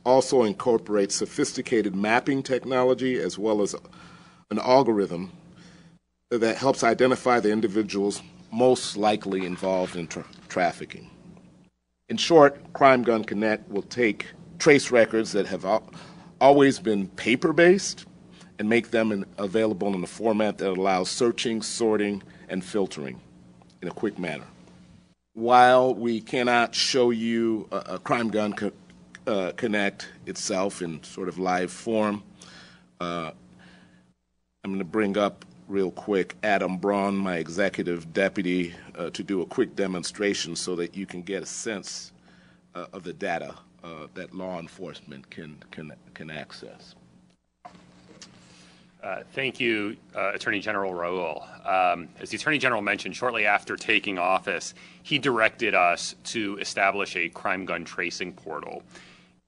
also 0.05 0.43
incorporates 0.43 1.15
sophisticated 1.15 1.95
mapping 1.95 2.43
technology 2.43 3.19
as 3.19 3.37
well 3.37 3.61
as 3.61 3.75
an 4.49 4.59
algorithm 4.59 5.31
that 6.29 6.57
helps 6.57 6.83
identify 6.83 7.39
the 7.39 7.51
individuals 7.51 8.21
most 8.51 8.95
likely 8.95 9.45
involved 9.45 9.95
in 9.95 10.07
tra- 10.07 10.25
trafficking. 10.47 11.09
In 12.09 12.15
short, 12.15 12.71
Crime 12.71 13.03
Gun 13.03 13.25
Connect 13.25 13.69
will 13.69 13.81
take 13.81 14.27
trace 14.59 14.91
records 14.91 15.33
that 15.33 15.45
have 15.47 15.65
always 16.39 16.79
been 16.79 17.09
paper 17.09 17.51
based 17.51 18.05
and 18.59 18.69
make 18.69 18.91
them 18.91 19.25
available 19.37 19.93
in 19.93 20.01
a 20.01 20.07
format 20.07 20.57
that 20.59 20.69
allows 20.69 21.09
searching, 21.09 21.61
sorting, 21.61 22.23
and 22.47 22.63
filtering 22.63 23.19
in 23.81 23.89
a 23.89 23.91
quick 23.91 24.17
manner. 24.17 24.45
While 25.33 25.95
we 25.95 26.21
cannot 26.21 26.73
show 26.73 27.09
you 27.09 27.67
a, 27.73 27.75
a 27.75 27.99
Crime 27.99 28.29
Gun 28.29 28.53
co- 28.53 28.71
uh, 29.27 29.51
Connect 29.57 30.07
itself 30.25 30.81
in 30.81 31.03
sort 31.03 31.27
of 31.27 31.37
live 31.37 31.71
form, 31.71 32.23
uh, 33.01 33.31
I'm 34.63 34.71
going 34.71 34.79
to 34.79 34.85
bring 34.85 35.17
up 35.17 35.43
real 35.67 35.91
quick 35.91 36.35
Adam 36.43 36.77
Braun, 36.77 37.15
my 37.15 37.37
executive 37.37 38.13
deputy, 38.13 38.73
uh, 38.97 39.09
to 39.11 39.23
do 39.23 39.41
a 39.41 39.45
quick 39.45 39.75
demonstration 39.75 40.55
so 40.55 40.75
that 40.75 40.95
you 40.95 41.05
can 41.05 41.21
get 41.21 41.43
a 41.43 41.45
sense 41.45 42.11
uh, 42.75 42.85
of 42.93 43.03
the 43.03 43.13
data 43.13 43.55
uh, 43.83 44.07
that 44.13 44.33
law 44.33 44.59
enforcement 44.59 45.29
can, 45.29 45.57
can, 45.71 45.91
can 46.13 46.31
access. 46.31 46.95
Uh, 49.03 49.21
thank 49.33 49.59
you, 49.59 49.95
uh, 50.15 50.31
Attorney 50.33 50.59
General 50.59 50.93
Raoul. 50.93 51.45
Um, 51.63 52.09
as 52.19 52.31
the 52.31 52.37
Attorney 52.37 52.57
General 52.57 52.81
mentioned, 52.81 53.15
shortly 53.15 53.45
after 53.45 53.75
taking 53.75 54.17
office, 54.17 54.73
he 55.03 55.19
directed 55.19 55.75
us 55.75 56.15
to 56.25 56.57
establish 56.57 57.15
a 57.15 57.29
crime 57.29 57.65
gun 57.65 57.85
tracing 57.85 58.33
portal. 58.33 58.83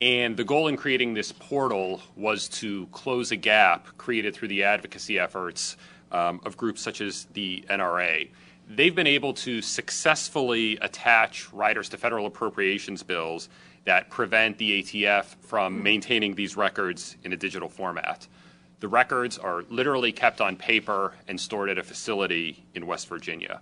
And 0.02 0.38
the 0.38 0.46
goal 0.46 0.68
in 0.68 0.78
creating 0.78 1.14
this 1.14 1.34
portal 1.34 2.02
was 2.16 2.48
to 2.50 2.88
close 2.88 3.32
a 3.32 3.36
gap 3.36 3.98
created 3.98 4.34
through 4.34 4.48
the 4.48 4.64
advocacy 4.64 5.20
efforts 5.20 5.76
um, 6.12 6.42
of 6.46 6.58
groups 6.58 6.82
such 6.82 7.02
as 7.02 7.26
the 7.34 7.64
NRA. 7.70 8.30
They've 8.68 8.96
been 8.96 9.08
able 9.08 9.34
to 9.34 9.62
successfully 9.62 10.78
attach 10.78 11.52
riders 11.52 11.90
to 11.90 11.98
federal 11.98 12.26
appropriations 12.26 13.02
bills 13.02 13.50
that 13.86 14.10
prevent 14.10 14.58
the 14.58 14.84
ATF 14.84 15.36
from 15.42 15.82
maintaining 15.82 16.36
these 16.36 16.56
records 16.56 17.18
in 17.24 17.34
a 17.34 17.38
digital 17.38 17.70
format. 17.70 18.28
The 18.80 18.88
records 18.88 19.38
are 19.38 19.64
literally 19.70 20.12
kept 20.12 20.40
on 20.40 20.56
paper 20.56 21.14
and 21.28 21.40
stored 21.40 21.70
at 21.70 21.78
a 21.78 21.84
facility 21.84 22.64
in 22.76 22.86
West 22.86 23.08
Virginia. 23.08 23.62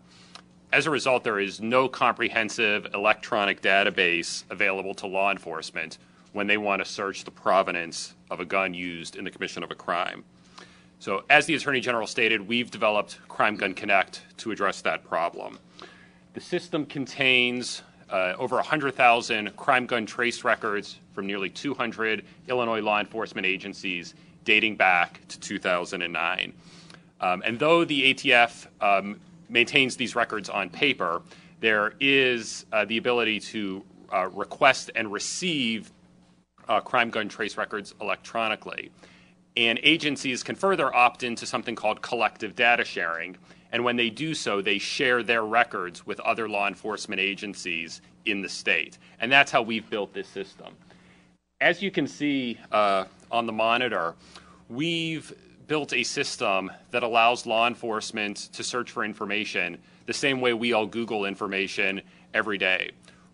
As 0.72 0.86
a 0.86 0.92
result, 0.92 1.24
there 1.24 1.40
is 1.40 1.62
no 1.62 1.88
comprehensive 1.88 2.88
electronic 2.94 3.62
database 3.62 4.44
available 4.50 4.94
to 4.96 5.08
law 5.08 5.32
enforcement 5.32 5.98
when 6.34 6.48
they 6.48 6.58
want 6.58 6.84
to 6.84 6.86
search 6.86 7.24
the 7.24 7.32
provenance 7.32 8.14
of 8.30 8.42
a 8.42 8.46
gun 8.46 8.74
used 8.74 9.16
in 9.16 9.24
the 9.24 9.32
commission 9.32 9.64
of 9.64 9.72
a 9.72 9.76
crime. 9.76 10.26
So, 11.00 11.24
as 11.30 11.46
the 11.46 11.54
Attorney 11.54 11.80
General 11.80 12.08
stated, 12.08 12.48
we've 12.48 12.72
developed 12.72 13.20
Crime 13.28 13.56
Gun 13.56 13.76
Connect 13.76 14.24
to 14.38 14.52
address 14.52 14.82
that 14.82 15.04
problem. 15.04 15.60
The 16.34 16.42
system 16.42 16.86
contains 16.86 17.84
uh, 18.10 18.34
over 18.38 18.56
100,000 18.56 19.56
crime 19.56 19.86
gun 19.86 20.06
trace 20.06 20.44
records 20.44 21.00
from 21.14 21.28
nearly 21.28 21.50
200 21.50 22.26
Illinois 22.48 22.82
law 22.82 23.00
enforcement 23.00 23.46
agencies 23.46 24.16
dating 24.44 24.76
back 24.76 25.22
to 25.28 25.40
2009. 25.40 26.54
Um, 27.20 27.44
and 27.46 27.60
though 27.60 27.84
the 27.84 28.14
ATF 28.14 28.68
um, 28.82 29.20
maintains 29.50 29.98
these 29.98 30.16
records 30.16 30.50
on 30.50 30.70
paper, 30.70 31.22
there 31.60 31.94
is 32.00 32.66
uh, 32.72 32.86
the 32.86 32.98
ability 32.98 33.40
to 33.40 33.84
uh, 34.14 34.30
request 34.30 34.92
and 34.96 35.12
receive 35.12 35.92
uh, 36.68 36.80
crime 36.80 37.10
gun 37.10 37.28
trace 37.30 37.58
records 37.58 37.94
electronically. 38.02 38.92
And 39.58 39.80
agencies 39.82 40.44
can 40.44 40.56
further 40.56 40.94
opt 40.96 41.24
into 41.24 41.48
something 41.48 41.76
called 41.76 42.04
collective 42.04 42.56
data 42.56 42.86
sharing. 42.86 43.38
And 43.72 43.84
when 43.84 43.96
they 43.96 44.12
do 44.12 44.36
so, 44.36 44.62
they 44.62 44.78
share 44.78 45.24
their 45.24 45.44
records 45.44 46.06
with 46.06 46.20
other 46.20 46.48
law 46.48 46.68
enforcement 46.68 47.20
agencies 47.20 48.02
in 48.26 48.44
the 48.44 48.50
state. 48.50 49.00
And 49.20 49.32
that's 49.32 49.52
how 49.52 49.64
we've 49.64 49.90
built 49.90 50.14
this 50.14 50.28
system. 50.28 50.76
As 51.60 51.82
you 51.82 51.90
can 51.90 52.08
see 52.08 52.60
uh, 52.72 53.06
on 53.32 53.48
the 53.48 53.52
monitor, 53.52 54.14
we've 54.70 55.34
built 55.66 55.92
a 55.92 56.04
system 56.04 56.72
that 56.92 57.02
allows 57.02 57.48
law 57.48 57.68
enforcement 57.68 58.38
to 58.54 58.64
search 58.64 58.92
for 58.92 59.04
information 59.04 59.80
the 60.06 60.14
same 60.14 60.40
way 60.40 60.54
we 60.54 60.72
all 60.72 60.86
Google 60.86 61.26
information 61.26 62.04
every 62.32 62.60
day. 62.60 62.92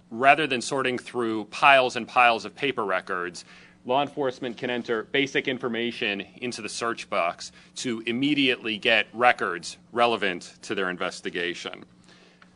Rather 0.09 0.47
than 0.47 0.61
sorting 0.61 0.97
through 0.97 1.43
piles 1.45 1.97
and 1.97 2.07
piles 2.07 2.45
of 2.45 2.55
paper 2.55 2.85
records, 2.85 3.43
law 3.85 4.01
enforcement 4.01 4.57
can 4.57 4.69
enter 4.69 5.03
basic 5.03 5.47
information 5.47 6.21
into 6.37 6.61
the 6.61 6.69
search 6.69 7.09
box 7.09 7.51
to 7.75 8.01
immediately 8.05 8.77
get 8.77 9.07
records 9.13 9.77
relevant 9.91 10.55
to 10.61 10.73
their 10.73 10.89
investigation. 10.89 11.83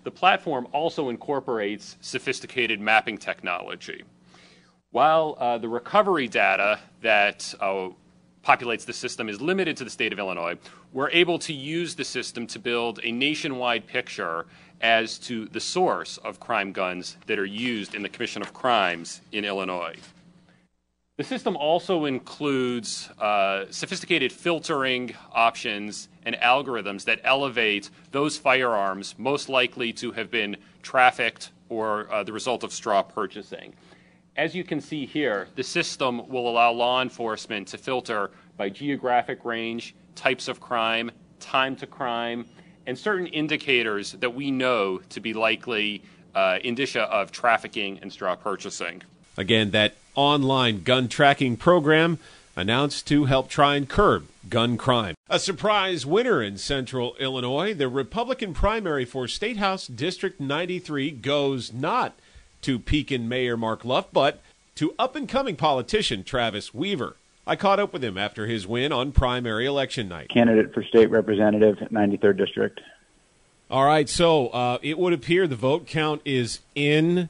The 0.04 0.12
platform 0.12 0.68
also 0.72 1.10
incorporates 1.10 1.98
sophisticated 2.00 2.80
mapping 2.80 3.18
technology. 3.18 4.04
While 4.92 5.36
uh, 5.38 5.58
the 5.58 5.68
recovery 5.68 6.30
data 6.30 6.80
that 7.02 7.54
uh, 7.60 7.90
populates 8.42 8.86
the 8.86 8.94
system 8.94 9.28
is 9.28 9.42
limited 9.42 9.76
to 9.78 9.84
the 9.84 9.90
state 9.90 10.14
of 10.14 10.20
Illinois, 10.20 10.58
we're 10.94 11.10
able 11.10 11.38
to 11.40 11.52
use 11.52 11.94
the 11.94 12.06
system 12.06 12.48
to 12.48 12.60
build 12.60 13.02
a 13.04 13.12
nationwide 13.12 13.86
picture 13.86 14.46
as 14.80 15.18
to 15.20 15.48
the 15.48 15.60
source 15.60 16.18
of 16.20 16.40
crime 16.40 16.72
guns 16.72 17.18
that 17.26 17.38
are 17.38 17.46
used 17.46 17.94
in 17.94 18.02
the 18.02 18.10
commission 18.10 18.42
of 18.42 18.54
crimes 18.54 19.20
in 19.34 19.44
Illinois. 19.44 19.96
The 21.18 21.24
system 21.24 21.58
also 21.58 22.06
includes 22.06 23.10
uh, 23.18 23.66
sophisticated 23.72 24.32
filtering 24.32 25.16
options 25.32 26.10
and 26.24 26.36
algorithms 26.36 27.06
that 27.06 27.22
elevate 27.24 27.90
those 28.12 28.38
firearms 28.38 29.16
most 29.18 29.50
likely 29.50 29.92
to 29.94 30.12
have 30.12 30.30
been 30.30 30.58
trafficked 30.84 31.50
or 31.70 32.08
uh, 32.14 32.22
the 32.22 32.32
result 32.32 32.64
of 32.64 32.72
straw 32.72 33.02
purchasing. 33.02 33.74
As 34.36 34.54
you 34.54 34.64
can 34.64 34.80
see 34.80 35.08
here, 35.08 35.48
the 35.56 35.64
system 35.64 36.28
will 36.28 36.48
allow 36.48 36.72
law 36.72 37.02
enforcement 37.02 37.68
to 37.70 37.80
filter 37.80 38.30
by 38.56 38.70
geographic 38.70 39.44
range, 39.44 39.96
types 40.14 40.48
of 40.48 40.60
crime, 40.60 41.10
time 41.40 41.76
to 41.78 41.88
crime, 41.88 42.46
and 42.86 42.96
certain 42.96 43.26
indicators 43.26 44.12
that 44.12 44.36
we 44.36 44.52
know 44.52 45.00
to 45.10 45.20
be 45.20 45.34
likely 45.34 46.04
uh, 46.36 46.60
indicia 46.64 47.06
of 47.06 47.32
trafficking 47.32 47.98
and 48.04 48.14
straw 48.14 48.36
purchasing. 48.36 49.02
Again, 49.38 49.72
that 49.72 49.96
online 50.16 50.84
gun 50.84 51.08
tracking 51.08 51.58
program 51.58 52.18
announced 52.56 53.08
to 53.08 53.26
help 53.26 53.50
try 53.50 53.76
and 53.76 53.88
curb 53.88 54.28
gun 54.50 54.78
crime. 54.78 55.14
A 55.30 55.40
surprise 55.40 56.06
winner 56.06 56.42
in 56.42 56.58
central 56.58 57.16
Illinois. 57.20 57.74
The 57.74 57.88
Republican 57.88 58.54
primary 58.54 59.06
for 59.06 59.28
State 59.28 59.58
House 59.58 59.86
District 59.88 60.40
93 60.40 61.12
goes 61.12 61.72
not 61.72 62.14
to 62.64 62.80
Pekin 62.80 63.30
Mayor 63.30 63.56
Mark 63.56 63.86
Luft, 63.86 64.12
but 64.12 64.42
to 64.76 64.94
up 64.98 65.16
and 65.16 65.30
coming 65.30 65.56
politician 65.56 66.24
Travis 66.24 66.74
Weaver. 66.74 67.16
I 67.46 67.56
caught 67.56 67.80
up 67.80 67.94
with 67.94 68.04
him 68.04 68.18
after 68.18 68.46
his 68.46 68.68
win 68.68 68.92
on 68.92 69.12
primary 69.12 69.66
election 69.66 70.10
night. 70.10 70.30
Candidate 70.30 70.74
for 70.74 70.84
state 70.84 71.10
representative, 71.10 71.78
93rd 71.92 72.38
District. 72.38 72.82
All 73.70 73.86
right, 73.86 74.08
so 74.08 74.48
uh, 74.48 74.78
it 74.82 74.98
would 74.98 75.14
appear 75.14 75.48
the 75.48 75.56
vote 75.56 75.88
count 75.88 76.22
is 76.26 76.60
in 76.74 77.30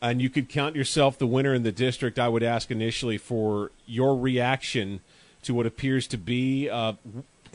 and 0.00 0.22
you 0.22 0.30
could 0.30 0.48
count 0.48 0.76
yourself 0.76 1.18
the 1.18 1.26
winner 1.26 1.54
in 1.54 1.62
the 1.62 1.72
district, 1.72 2.18
I 2.18 2.28
would 2.28 2.42
ask 2.42 2.70
initially 2.70 3.18
for 3.18 3.72
your 3.86 4.16
reaction 4.16 5.00
to 5.42 5.54
what 5.54 5.66
appears 5.66 6.06
to 6.08 6.18
be 6.18 6.68
uh, 6.68 6.94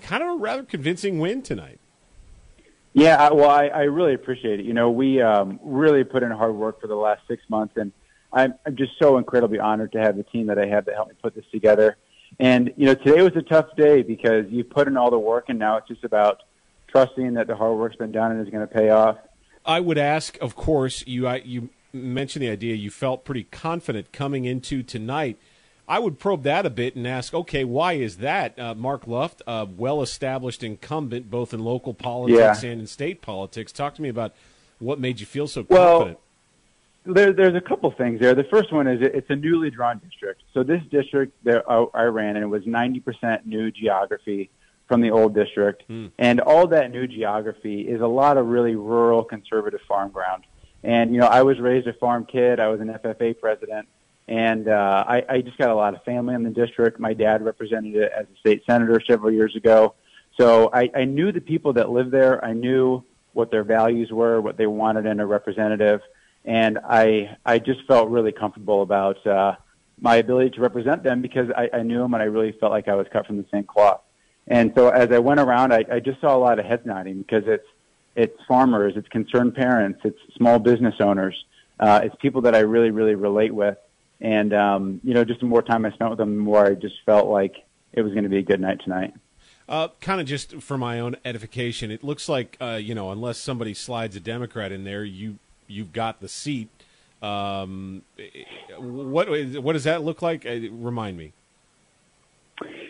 kind 0.02 0.24
of 0.24 0.30
a 0.30 0.36
rather 0.36 0.64
convincing 0.64 1.20
win 1.20 1.42
tonight. 1.42 1.80
Yeah, 2.94 3.32
well, 3.32 3.50
I, 3.50 3.68
I 3.68 3.82
really 3.84 4.14
appreciate 4.14 4.60
it. 4.60 4.66
You 4.66 4.74
know, 4.74 4.92
we 4.92 5.22
um, 5.22 5.60
really 5.64 6.04
put 6.04 6.22
in 6.22 6.32
hard 6.32 6.56
work 6.56 6.80
for 6.80 6.88
the 6.88 6.96
last 6.96 7.22
six 7.28 7.42
months, 7.50 7.76
and 7.76 7.92
I'm, 8.32 8.54
I'm 8.66 8.76
just 8.76 8.92
so 9.00 9.18
incredibly 9.18 9.60
honored 9.60 9.92
to 9.94 10.00
have 10.00 10.16
the 10.16 10.24
team 10.24 10.48
that 10.48 10.60
I 10.60 10.68
have 10.68 10.86
that 10.86 10.94
helped 10.94 11.12
me 11.12 11.18
put 11.22 11.34
this 11.34 11.46
together. 11.52 11.98
And 12.40 12.72
you 12.78 12.86
know, 12.86 12.94
today 12.94 13.22
was 13.22 13.36
a 13.36 13.42
tough 13.42 13.76
day 13.76 14.04
because 14.04 14.46
you 14.50 14.64
put 14.64 14.88
in 14.88 14.98
all 14.98 15.10
the 15.10 15.20
work, 15.20 15.46
and 15.50 15.58
now 15.58 15.78
it's 15.78 15.88
just 15.88 16.04
about 16.04 16.44
trusting 16.88 17.34
that 17.34 17.48
the 17.48 17.56
hard 17.56 17.78
work's 17.78 17.96
been 17.96 18.12
done 18.12 18.32
and 18.32 18.46
is 18.46 18.52
going 18.52 18.68
to 18.68 18.72
pay 18.74 18.90
off. 18.90 19.18
I 19.66 19.80
would 19.80 19.98
ask, 19.98 20.38
of 20.42 20.56
course, 20.56 21.06
you 21.08 21.26
I, 21.26 21.38
you 21.38 21.70
mentioned 21.94 22.44
the 22.44 22.50
idea 22.50 22.76
you 22.76 22.90
felt 22.90 23.24
pretty 23.24 23.44
confident 23.44 24.12
coming 24.12 24.46
into 24.46 24.84
tonight. 24.84 25.38
I 25.88 26.00
would 26.00 26.18
probe 26.18 26.44
that 26.44 26.66
a 26.66 26.70
bit 26.70 26.96
and 26.96 27.06
ask, 27.06 27.34
okay, 27.34 27.64
why 27.64 27.94
is 27.94 28.18
that? 28.18 28.58
Uh, 28.58 28.74
Mark 28.74 29.06
Luft, 29.06 29.42
a 29.46 29.66
well-established 29.66 30.64
incumbent 30.64 31.30
both 31.30 31.54
in 31.54 31.64
local 31.64 31.94
politics 31.94 32.64
yeah. 32.64 32.72
and 32.72 32.82
in 32.82 32.88
state 32.88 33.22
politics. 33.22 33.72
Talk 33.72 33.96
to 33.96 34.02
me 34.02 34.10
about 34.10 34.34
what 34.80 35.00
made 35.00 35.20
you 35.20 35.26
feel 35.26 35.48
so 35.48 35.66
well, 35.70 36.00
confident. 36.00 36.20
There, 37.06 37.34
there's 37.34 37.56
a 37.56 37.62
couple 37.62 37.92
things 37.92 38.22
there. 38.22 38.34
The 38.34 38.46
first 38.46 38.72
one 38.72 38.88
is 38.88 39.02
it's 39.02 39.30
a 39.30 39.36
newly 39.36 39.70
drawn 39.70 40.00
district. 40.00 40.42
So 40.54 40.64
this 40.64 40.82
district 40.90 41.34
that 41.44 41.66
I 41.94 42.04
ran 42.04 42.38
in 42.38 42.50
was 42.50 42.64
90% 42.64 43.46
new 43.46 43.70
geography 43.70 44.50
from 44.88 45.02
the 45.02 45.12
old 45.12 45.34
district, 45.34 45.84
Hmm. 45.88 46.08
and 46.18 46.40
all 46.40 46.68
that 46.68 46.92
new 46.92 47.08
geography 47.08 47.82
is 47.82 48.02
a 48.02 48.08
lot 48.08 48.38
of 48.38 48.48
really 48.48 48.76
rural 48.76 49.24
conservative 49.24 49.82
farm 49.88 50.12
ground. 50.12 50.44
And 50.84 51.14
you 51.14 51.20
know, 51.20 51.28
I 51.28 51.44
was 51.44 51.60
raised 51.60 51.88
a 51.88 51.94
farm 51.94 52.26
kid. 52.26 52.60
I 52.60 52.68
was 52.68 52.82
an 52.82 52.88
FFA 52.88 53.40
president, 53.40 53.88
and 54.28 54.68
uh, 54.68 55.04
I, 55.08 55.24
I 55.30 55.42
just 55.42 55.58
got 55.58 55.70
a 55.70 55.76
lot 55.76 55.94
of 55.94 56.04
family 56.04 56.36
in 56.36 56.44
the 56.44 56.50
district. 56.50 57.00
My 57.00 57.14
dad 57.14 57.44
represented 57.44 57.96
it 57.96 58.12
as 58.12 58.26
a 58.26 58.38
state 58.40 58.64
senator 58.66 59.02
several 59.08 59.32
years 59.32 59.56
ago, 59.56 59.96
so 60.40 60.70
I, 60.74 60.90
I 60.96 61.06
knew 61.06 61.32
the 61.32 61.42
people 61.42 61.74
that 61.74 61.90
lived 61.90 62.12
there. 62.12 62.44
I 62.44 62.54
knew 62.54 63.04
what 63.32 63.50
their 63.50 63.64
values 63.64 64.12
were, 64.12 64.42
what 64.42 64.58
they 64.58 64.68
wanted 64.68 65.06
in 65.06 65.20
a 65.20 65.26
representative, 65.26 66.02
and 66.44 66.78
I 66.78 67.38
I 67.46 67.60
just 67.60 67.86
felt 67.88 68.10
really 68.10 68.34
comfortable 68.34 68.82
about 68.82 69.26
uh, 69.26 69.56
my 70.02 70.18
ability 70.18 70.52
to 70.52 70.62
represent 70.62 71.04
them 71.04 71.22
because 71.22 71.50
I, 71.56 71.70
I 71.74 71.84
knew 71.84 72.00
them 72.00 72.14
and 72.14 72.22
I 72.22 72.26
really 72.26 72.52
felt 72.60 72.72
like 72.72 72.88
I 72.90 72.96
was 72.96 73.08
cut 73.12 73.26
from 73.26 73.38
the 73.38 73.46
same 73.52 73.64
cloth. 73.64 74.02
And 74.48 74.74
so 74.76 74.90
as 74.90 75.10
I 75.12 75.20
went 75.20 75.40
around, 75.40 75.74
I, 75.74 75.86
I 75.90 76.00
just 76.02 76.20
saw 76.20 76.36
a 76.36 76.38
lot 76.38 76.60
of 76.60 76.66
heads 76.66 76.86
nodding 76.86 77.20
because 77.20 77.44
it's 77.48 77.66
it's 78.16 78.38
farmers, 78.48 78.94
it's 78.96 79.08
concerned 79.10 79.56
parents, 79.56 80.00
it's 80.04 80.20
small 80.36 80.60
business 80.60 80.96
owners, 81.00 81.46
uh, 81.80 82.02
it's 82.04 82.16
people 82.18 82.42
that 82.42 82.56
I 82.56 82.60
really, 82.60 82.92
really 82.92 83.16
relate 83.16 83.54
with. 83.54 83.78
And, 84.22 84.54
um, 84.54 85.02
you 85.04 85.14
know, 85.14 85.26
just 85.26 85.42
the 85.42 85.46
more 85.46 85.62
time 85.62 85.86
I 85.86 85.92
spent 85.92 86.10
with 86.10 86.20
them, 86.20 86.36
the 86.36 86.42
more 86.42 86.66
I 86.66 86.76
just 86.76 86.96
felt 87.06 87.28
like 87.28 87.56
it 87.92 88.02
was 88.02 88.14
going 88.14 88.24
to 88.24 88.30
be 88.30 88.38
a 88.38 88.44
good 88.44 88.62
night 88.62 88.80
tonight. 88.84 89.14
Uh, 89.68 89.88
kind 90.02 90.20
of 90.20 90.28
just 90.28 90.62
for 90.62 90.78
my 90.78 91.00
own 91.00 91.16
edification, 91.24 91.90
it 91.90 92.04
looks 92.04 92.28
like 92.28 92.58
uh, 92.60 92.80
you 92.82 92.94
know, 92.94 93.12
unless 93.12 93.38
somebody 93.38 93.74
slides 93.74 94.16
a 94.16 94.20
Democrat 94.20 94.74
in 94.74 94.84
there, 94.84 95.06
you 95.06 95.38
you've 95.68 95.94
got 95.94 96.20
the 96.20 96.28
seat. 96.28 96.68
Um, 97.22 98.02
what 98.78 99.30
what 99.30 99.74
does 99.74 99.86
that 99.86 100.04
look 100.04 100.22
like? 100.22 100.46
Uh, 100.46 100.70
remind 100.70 101.18
me. 101.18 101.32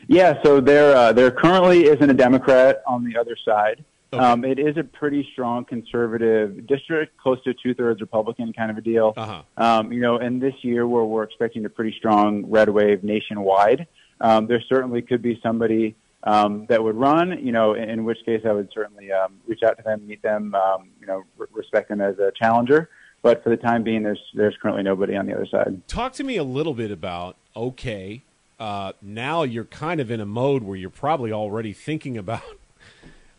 Yeah, 0.07 0.41
so 0.43 0.59
there 0.59 0.95
uh, 0.95 1.13
there 1.13 1.29
currently 1.29 1.85
isn't 1.85 2.09
a 2.09 2.13
Democrat 2.13 2.81
on 2.87 3.03
the 3.03 3.17
other 3.17 3.37
side. 3.45 3.83
Okay. 4.13 4.23
Um, 4.23 4.45
it 4.45 4.59
is 4.59 4.77
a 4.77 4.83
pretty 4.83 5.27
strong 5.33 5.65
conservative 5.65 6.67
district, 6.67 7.17
close 7.17 7.43
to 7.45 7.53
two 7.55 7.73
thirds 7.73 7.99
Republican 7.99 8.53
kind 8.53 8.69
of 8.69 8.77
a 8.77 8.81
deal. 8.81 9.13
Uh-huh. 9.17 9.41
Um, 9.57 9.91
you 9.91 10.01
know, 10.01 10.17
and 10.17 10.39
this 10.39 10.53
year 10.61 10.87
where 10.87 11.03
we're 11.03 11.23
expecting 11.23 11.65
a 11.65 11.69
pretty 11.69 11.95
strong 11.97 12.45
red 12.45 12.69
wave 12.69 13.03
nationwide, 13.03 13.87
um, 14.21 14.45
there 14.45 14.61
certainly 14.69 15.01
could 15.01 15.23
be 15.23 15.39
somebody 15.41 15.95
um, 16.23 16.67
that 16.69 16.83
would 16.83 16.95
run. 16.95 17.43
You 17.43 17.51
know, 17.51 17.73
in, 17.73 17.89
in 17.89 18.03
which 18.03 18.19
case 18.23 18.43
I 18.45 18.51
would 18.51 18.69
certainly 18.71 19.11
um, 19.11 19.39
reach 19.47 19.63
out 19.63 19.77
to 19.77 19.83
them, 19.83 20.05
meet 20.05 20.21
them, 20.21 20.53
um, 20.53 20.89
you 21.01 21.07
know, 21.07 21.23
r- 21.39 21.49
respect 21.51 21.89
them 21.89 21.99
as 21.99 22.19
a 22.19 22.31
challenger. 22.39 22.89
But 23.23 23.43
for 23.43 23.49
the 23.49 23.57
time 23.57 23.83
being, 23.83 24.03
there's 24.03 24.21
there's 24.35 24.55
currently 24.61 24.83
nobody 24.83 25.15
on 25.15 25.25
the 25.25 25.33
other 25.33 25.47
side. 25.47 25.87
Talk 25.87 26.13
to 26.13 26.23
me 26.23 26.37
a 26.37 26.43
little 26.43 26.75
bit 26.75 26.91
about 26.91 27.37
okay. 27.55 28.21
Uh, 28.59 28.93
now 29.01 29.41
you're 29.41 29.65
kind 29.65 29.99
of 29.99 30.11
in 30.11 30.21
a 30.21 30.25
mode 30.25 30.63
where 30.63 30.77
you're 30.77 30.89
probably 30.89 31.31
already 31.31 31.73
thinking 31.73 32.17
about 32.17 32.43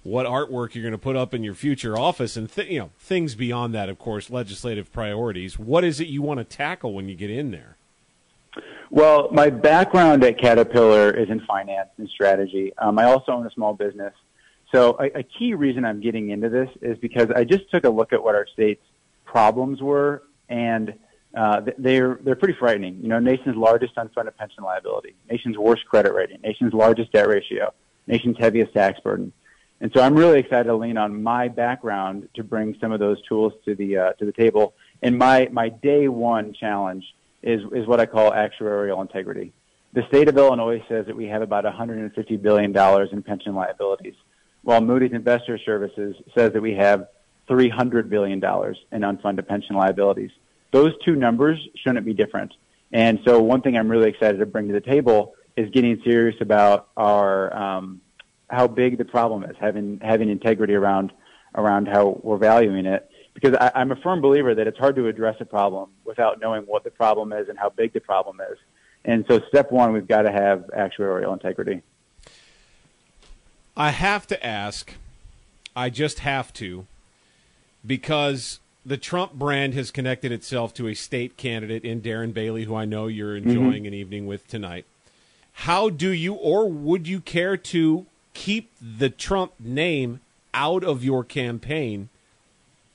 what 0.05 0.27
artwork 0.27 0.75
you're 0.75 0.83
going 0.83 0.93
to 0.93 0.99
put 0.99 1.17
up 1.17 1.35
in 1.35 1.43
your 1.43 1.55
future 1.55 1.99
office, 1.99 2.37
and 2.37 2.51
th- 2.51 2.71
you 2.71 2.79
know 2.79 2.91
things 2.99 3.35
beyond 3.35 3.75
that. 3.75 3.89
Of 3.89 3.99
course, 3.99 4.31
legislative 4.31 4.93
priorities. 4.93 5.59
What 5.59 5.83
is 5.83 5.99
it 5.99 6.07
you 6.09 6.23
want 6.23 6.39
to 6.39 6.45
tackle 6.45 6.93
when 6.93 7.09
you 7.09 7.17
get 7.17 7.31
in 7.31 7.51
there? 7.51 7.77
Well, 8.91 9.29
my 9.33 9.51
background 9.51 10.23
at 10.23 10.39
Caterpillar 10.39 11.11
is 11.11 11.29
in 11.29 11.41
finance 11.41 11.89
and 11.99 12.09
strategy. 12.09 12.73
Um, 12.79 12.99
I 12.99 13.05
also 13.05 13.33
own 13.33 13.47
a 13.47 13.51
small 13.51 13.75
business. 13.75 14.15
So 14.73 14.97
a, 15.01 15.19
a 15.19 15.23
key 15.23 15.55
reason 15.55 15.85
I'm 15.85 16.01
getting 16.01 16.31
into 16.31 16.49
this 16.49 16.69
is 16.83 16.99
because 16.99 17.31
I 17.35 17.45
just 17.45 17.71
took 17.71 17.85
a 17.85 17.91
look 17.91 18.13
at 18.13 18.23
what 18.23 18.35
our 18.35 18.47
state's 18.53 18.85
problems 19.25 19.81
were, 19.81 20.23
and 20.49 20.95
uh, 21.35 21.63
they're 21.79 22.21
they're 22.23 22.37
pretty 22.37 22.55
frightening. 22.59 22.99
You 23.01 23.09
know, 23.09 23.19
nation's 23.19 23.57
largest 23.57 23.97
unfunded 23.97 24.37
pension 24.37 24.63
liability, 24.63 25.15
nation's 25.31 25.57
worst 25.57 25.87
credit 25.87 26.13
rating, 26.13 26.41
nation's 26.43 26.75
largest 26.75 27.11
debt 27.13 27.27
ratio, 27.27 27.73
nation's 28.07 28.37
heaviest 28.39 28.75
tax 28.75 29.01
burden. 29.01 29.33
And 29.81 29.91
so 29.95 30.01
I'm 30.01 30.15
really 30.15 30.39
excited 30.39 30.65
to 30.65 30.77
lean 30.77 30.97
on 30.97 31.23
my 31.23 31.49
background 31.49 32.29
to 32.35 32.45
bring 32.45 32.77
some 32.81 32.93
of 32.93 33.01
those 33.01 33.21
tools 33.23 33.53
to 33.65 33.75
the 33.75 33.99
uh, 33.99 34.13
to 34.15 34.25
the 34.25 34.33
table. 34.33 34.75
And 35.03 35.19
my 35.19 35.49
my 35.53 35.69
day 35.69 36.09
one 36.09 36.55
challenge 36.55 37.05
is 37.43 37.61
is 37.73 37.87
what 37.87 38.01
I 38.01 38.07
call 38.07 38.31
actuarial 38.31 39.01
integrity. 39.03 39.53
The 39.93 40.07
state 40.09 40.29
of 40.29 40.37
Illinois 40.37 40.83
says 40.89 41.07
that 41.07 41.17
we 41.17 41.27
have 41.27 41.43
about 41.43 41.65
150 41.65 42.37
billion 42.39 42.73
dollars 42.73 43.11
in 43.13 43.23
pension 43.23 43.55
liabilities, 43.55 44.15
while 44.63 44.81
Moody's 44.81 45.13
Investor 45.13 45.59
Services 45.59 46.17
says 46.37 46.53
that 46.53 46.63
we 46.63 46.75
have 46.75 47.09
300 47.49 48.09
billion 48.09 48.41
dollars 48.41 48.79
in 48.91 49.03
unfunded 49.03 49.47
pension 49.47 49.77
liabilities. 49.77 50.31
Those 50.71 50.93
two 51.05 51.15
numbers 51.15 51.59
shouldn't 51.85 52.05
be 52.05 52.15
different. 52.15 52.53
And 52.93 53.21
so 53.25 53.41
one 53.41 53.61
thing 53.61 53.77
I'm 53.77 53.89
really 53.89 54.09
excited 54.09 54.39
to 54.39 54.47
bring 54.47 54.69
to 54.69 54.73
the 54.73 54.81
table 54.81 55.35
is 55.57 55.71
getting 55.71 56.01
serious 56.05 56.37
about 56.41 56.89
our 56.97 57.55
um, 57.57 58.01
how 58.51 58.67
big 58.67 58.99
the 58.99 59.05
problem 59.05 59.45
is, 59.45 59.57
having 59.59 60.01
having 60.03 60.29
integrity 60.29 60.75
around 60.75 61.13
around 61.55 61.89
how 61.89 62.21
we're 62.23 62.39
valuing 62.39 62.87
it. 62.87 63.09
Because 63.33 63.55
I, 63.61 63.73
I'm 63.75 63.91
a 63.91 63.97
firm 63.97 64.21
believer 64.21 64.55
that 64.55 64.67
it's 64.67 64.79
hard 64.79 64.97
to 64.97 65.09
address 65.09 65.37
a 65.41 65.45
problem 65.45 65.91
without 66.05 66.41
knowing 66.41 66.63
what 66.63 66.85
the 66.85 66.91
problem 66.91 67.33
is 67.33 67.49
and 67.49 67.59
how 67.59 67.71
big 67.71 67.93
the 67.93 68.01
problem 68.01 68.41
is. 68.41 68.59
And 69.05 69.25
so, 69.29 69.41
step 69.49 69.71
one, 69.71 69.93
we've 69.93 70.09
got 70.09 70.23
to 70.23 70.33
have 70.33 70.71
actuarial 70.77 71.33
integrity. 71.33 71.83
I 73.77 73.91
have 73.91 74.27
to 74.29 74.47
ask. 74.47 74.95
I 75.77 75.91
just 75.91 76.21
have 76.21 76.53
to, 76.55 76.87
because 77.85 78.61
the 78.87 78.97
Trump 78.97 79.33
brand 79.33 79.75
has 79.75 79.91
connected 79.91 80.31
itself 80.31 80.73
to 80.75 80.87
a 80.87 80.95
state 80.95 81.37
candidate 81.37 81.85
in 81.85 82.01
Darren 82.01 82.33
Bailey, 82.33 82.65
who 82.65 82.77
I 82.77 82.85
know 82.85 83.09
you're 83.09 83.37
mm-hmm. 83.37 83.51
enjoying 83.51 83.87
an 83.87 83.95
evening 83.95 84.27
with 84.27 84.47
tonight. 84.47 84.85
How 85.53 85.89
do 85.89 86.11
you, 86.11 86.35
or 86.35 86.69
would 86.71 87.09
you 87.09 87.21
care 87.21 87.57
to 87.57 88.07
keep 88.35 88.73
the 88.81 89.09
Trump 89.09 89.53
name 89.59 90.21
out 90.53 90.85
of 90.85 91.03
your 91.03 91.25
campaign 91.25 92.11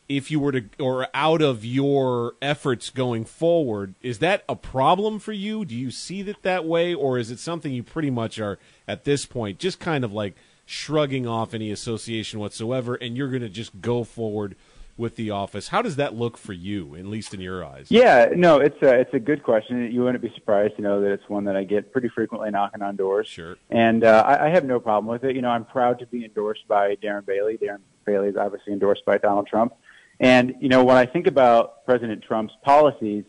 if 0.07 0.31
you 0.31 0.39
were 0.39 0.51
to, 0.51 0.63
or 0.79 1.07
out 1.13 1.41
of 1.41 1.63
your 1.65 2.33
efforts 2.41 2.89
going 2.89 3.25
forward? 3.25 3.95
Is 4.01 4.19
that 4.19 4.43
a 4.47 4.55
problem 4.55 5.19
for 5.19 5.33
you? 5.33 5.65
Do 5.65 5.75
you 5.75 5.91
see 5.91 6.21
it 6.21 6.41
that 6.43 6.65
way, 6.65 6.93
or 6.93 7.17
is 7.17 7.31
it 7.31 7.39
something 7.39 7.71
you 7.71 7.83
pretty 7.83 8.09
much 8.09 8.39
are 8.39 8.59
at 8.87 9.03
this 9.03 9.25
point 9.25 9.59
just 9.59 9.79
kind 9.79 10.03
of 10.03 10.13
like 10.13 10.35
shrugging 10.65 11.25
off 11.25 11.53
any 11.53 11.71
association 11.71 12.39
whatsoever, 12.39 12.95
and 12.95 13.17
you're 13.17 13.29
going 13.29 13.41
to 13.41 13.49
just 13.49 13.81
go 13.81 14.03
forward 14.03 14.55
with 14.99 15.15
the 15.15 15.31
office? 15.31 15.69
How 15.69 15.81
does 15.81 15.95
that 15.95 16.13
look 16.13 16.37
for 16.37 16.53
you, 16.53 16.95
at 16.95 17.05
least 17.05 17.33
in 17.33 17.39
your 17.39 17.63
eyes? 17.63 17.87
Yeah, 17.89 18.29
no, 18.35 18.57
it's 18.57 18.79
a 18.81 18.99
it's 18.99 19.13
a 19.13 19.19
good 19.19 19.41
question. 19.41 19.91
You 19.91 20.03
wouldn't 20.03 20.21
be 20.21 20.31
surprised 20.35 20.75
to 20.75 20.81
know 20.81 21.01
that 21.01 21.11
it's 21.11 21.27
one 21.29 21.45
that 21.45 21.55
I 21.55 21.63
get 21.63 21.91
pretty 21.91 22.09
frequently 22.09 22.51
knocking 22.51 22.81
on 22.81 22.97
doors. 22.97 23.27
Sure. 23.27 23.55
And 23.69 24.03
uh, 24.03 24.23
I, 24.27 24.47
I 24.47 24.49
have 24.49 24.65
no 24.65 24.79
problem 24.79 25.09
with 25.09 25.23
it. 25.23 25.35
You 25.35 25.41
know, 25.41 25.49
I'm 25.49 25.65
proud 25.65 25.99
to 25.99 26.05
be 26.05 26.25
endorsed 26.25 26.67
by 26.67 26.95
Darren 26.97 27.25
Bailey. 27.25 27.57
Darren 27.57 27.79
Bailey 28.05 28.27
is 28.27 28.35
obviously 28.35 28.73
endorsed 28.73 29.05
by 29.05 29.17
Donald 29.17 29.47
Trump. 29.47 29.73
And 30.19 30.55
you 30.59 30.67
know, 30.67 30.83
when 30.83 30.97
I 30.97 31.05
think 31.05 31.27
about 31.27 31.85
President 31.85 32.21
Trump's 32.21 32.53
policies, 32.61 33.23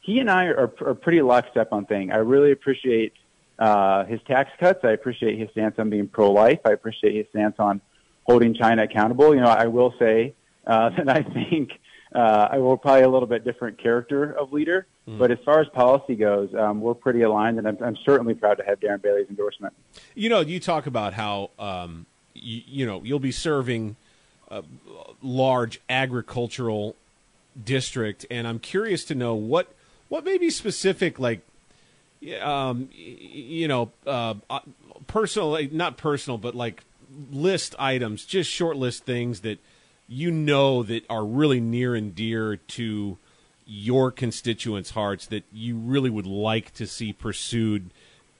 he 0.00 0.20
and 0.20 0.30
I 0.30 0.46
are, 0.46 0.72
are 0.86 0.94
pretty 0.94 1.20
lockstep 1.20 1.72
on 1.72 1.86
things. 1.86 2.12
I 2.14 2.18
really 2.18 2.52
appreciate 2.52 3.12
uh, 3.58 4.04
his 4.04 4.20
tax 4.28 4.50
cuts. 4.60 4.84
I 4.84 4.90
appreciate 4.90 5.38
his 5.38 5.50
stance 5.50 5.74
on 5.78 5.90
being 5.90 6.06
pro-life. 6.06 6.60
I 6.64 6.70
appreciate 6.70 7.16
his 7.16 7.26
stance 7.30 7.56
on 7.58 7.80
holding 8.22 8.54
China 8.54 8.84
accountable. 8.84 9.34
You 9.34 9.40
know, 9.40 9.48
I 9.48 9.66
will 9.66 9.92
say 9.98 10.34
uh, 10.66 10.90
that 10.96 11.08
I 11.08 11.22
think 11.22 11.72
uh, 12.14 12.48
I 12.50 12.58
will 12.58 12.76
probably 12.76 13.02
a 13.02 13.08
little 13.08 13.28
bit 13.28 13.44
different 13.44 13.78
character 13.78 14.32
of 14.32 14.52
leader. 14.52 14.86
Mm. 15.08 15.18
But 15.18 15.30
as 15.30 15.38
far 15.44 15.60
as 15.60 15.68
policy 15.68 16.16
goes, 16.16 16.54
um, 16.54 16.80
we're 16.80 16.94
pretty 16.94 17.22
aligned, 17.22 17.58
and 17.58 17.68
I'm, 17.68 17.78
I'm, 17.82 17.96
certainly 18.04 18.34
proud 18.34 18.58
to 18.58 18.64
have 18.64 18.80
Darren 18.80 19.00
Bailey's 19.00 19.28
endorsement. 19.28 19.72
You 20.14 20.28
know, 20.28 20.40
you 20.40 20.58
talk 20.58 20.86
about 20.86 21.14
how 21.14 21.50
um, 21.58 22.06
you, 22.34 22.62
you, 22.66 22.86
know 22.86 23.02
you'll 23.04 23.20
be 23.20 23.32
serving 23.32 23.96
a 24.50 24.62
large 25.22 25.80
agricultural 25.88 26.96
district, 27.62 28.26
and 28.30 28.48
I'm 28.48 28.58
curious 28.58 29.04
to 29.04 29.14
know 29.14 29.34
what 29.34 29.72
what 30.08 30.24
may 30.24 30.38
be 30.38 30.50
specific, 30.50 31.18
like 31.18 31.40
um, 32.40 32.88
you 32.92 33.68
know, 33.68 33.90
uh, 34.06 34.34
uh 34.50 34.60
personal, 35.06 35.58
not 35.70 35.96
personal, 35.96 36.38
but 36.38 36.54
like 36.54 36.82
list 37.30 37.74
items, 37.78 38.24
just 38.24 38.50
short 38.50 38.76
list 38.76 39.04
things 39.04 39.40
that 39.40 39.58
you 40.08 40.30
know 40.30 40.82
that 40.82 41.04
are 41.10 41.24
really 41.24 41.60
near 41.60 41.94
and 41.94 42.14
dear 42.14 42.56
to 42.56 43.18
your 43.66 44.10
constituents' 44.12 44.90
hearts 44.90 45.26
that 45.26 45.44
you 45.52 45.76
really 45.76 46.10
would 46.10 46.26
like 46.26 46.72
to 46.74 46.86
see 46.86 47.12
pursued, 47.12 47.90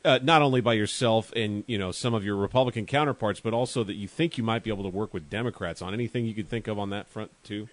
uh, 0.05 0.21
not 0.23 0.41
only 0.41 0.61
by 0.61 0.73
yourself 0.73 1.33
and 1.35 1.65
you 1.67 1.77
know 1.77 1.91
some 1.91 2.15
of 2.15 2.25
your 2.25 2.37
Republican 2.37 2.87
counterparts, 2.87 3.41
but 3.41 3.53
also 3.53 3.83
that 3.83 3.95
you 3.95 4.07
think 4.07 4.39
you 4.39 4.45
might 4.45 4.63
be 4.63 4.71
able 4.71 4.85
to 4.85 4.91
work 4.91 5.13
with 5.13 5.29
Democrats 5.29 5.83
on 5.83 5.93
anything 5.93 6.25
you 6.27 6.35
could 6.35 6.49
think 6.49 6.69
of 6.69 6.79
on 6.79 6.91
that 6.91 7.09
front 7.09 7.31
too. 7.43 7.69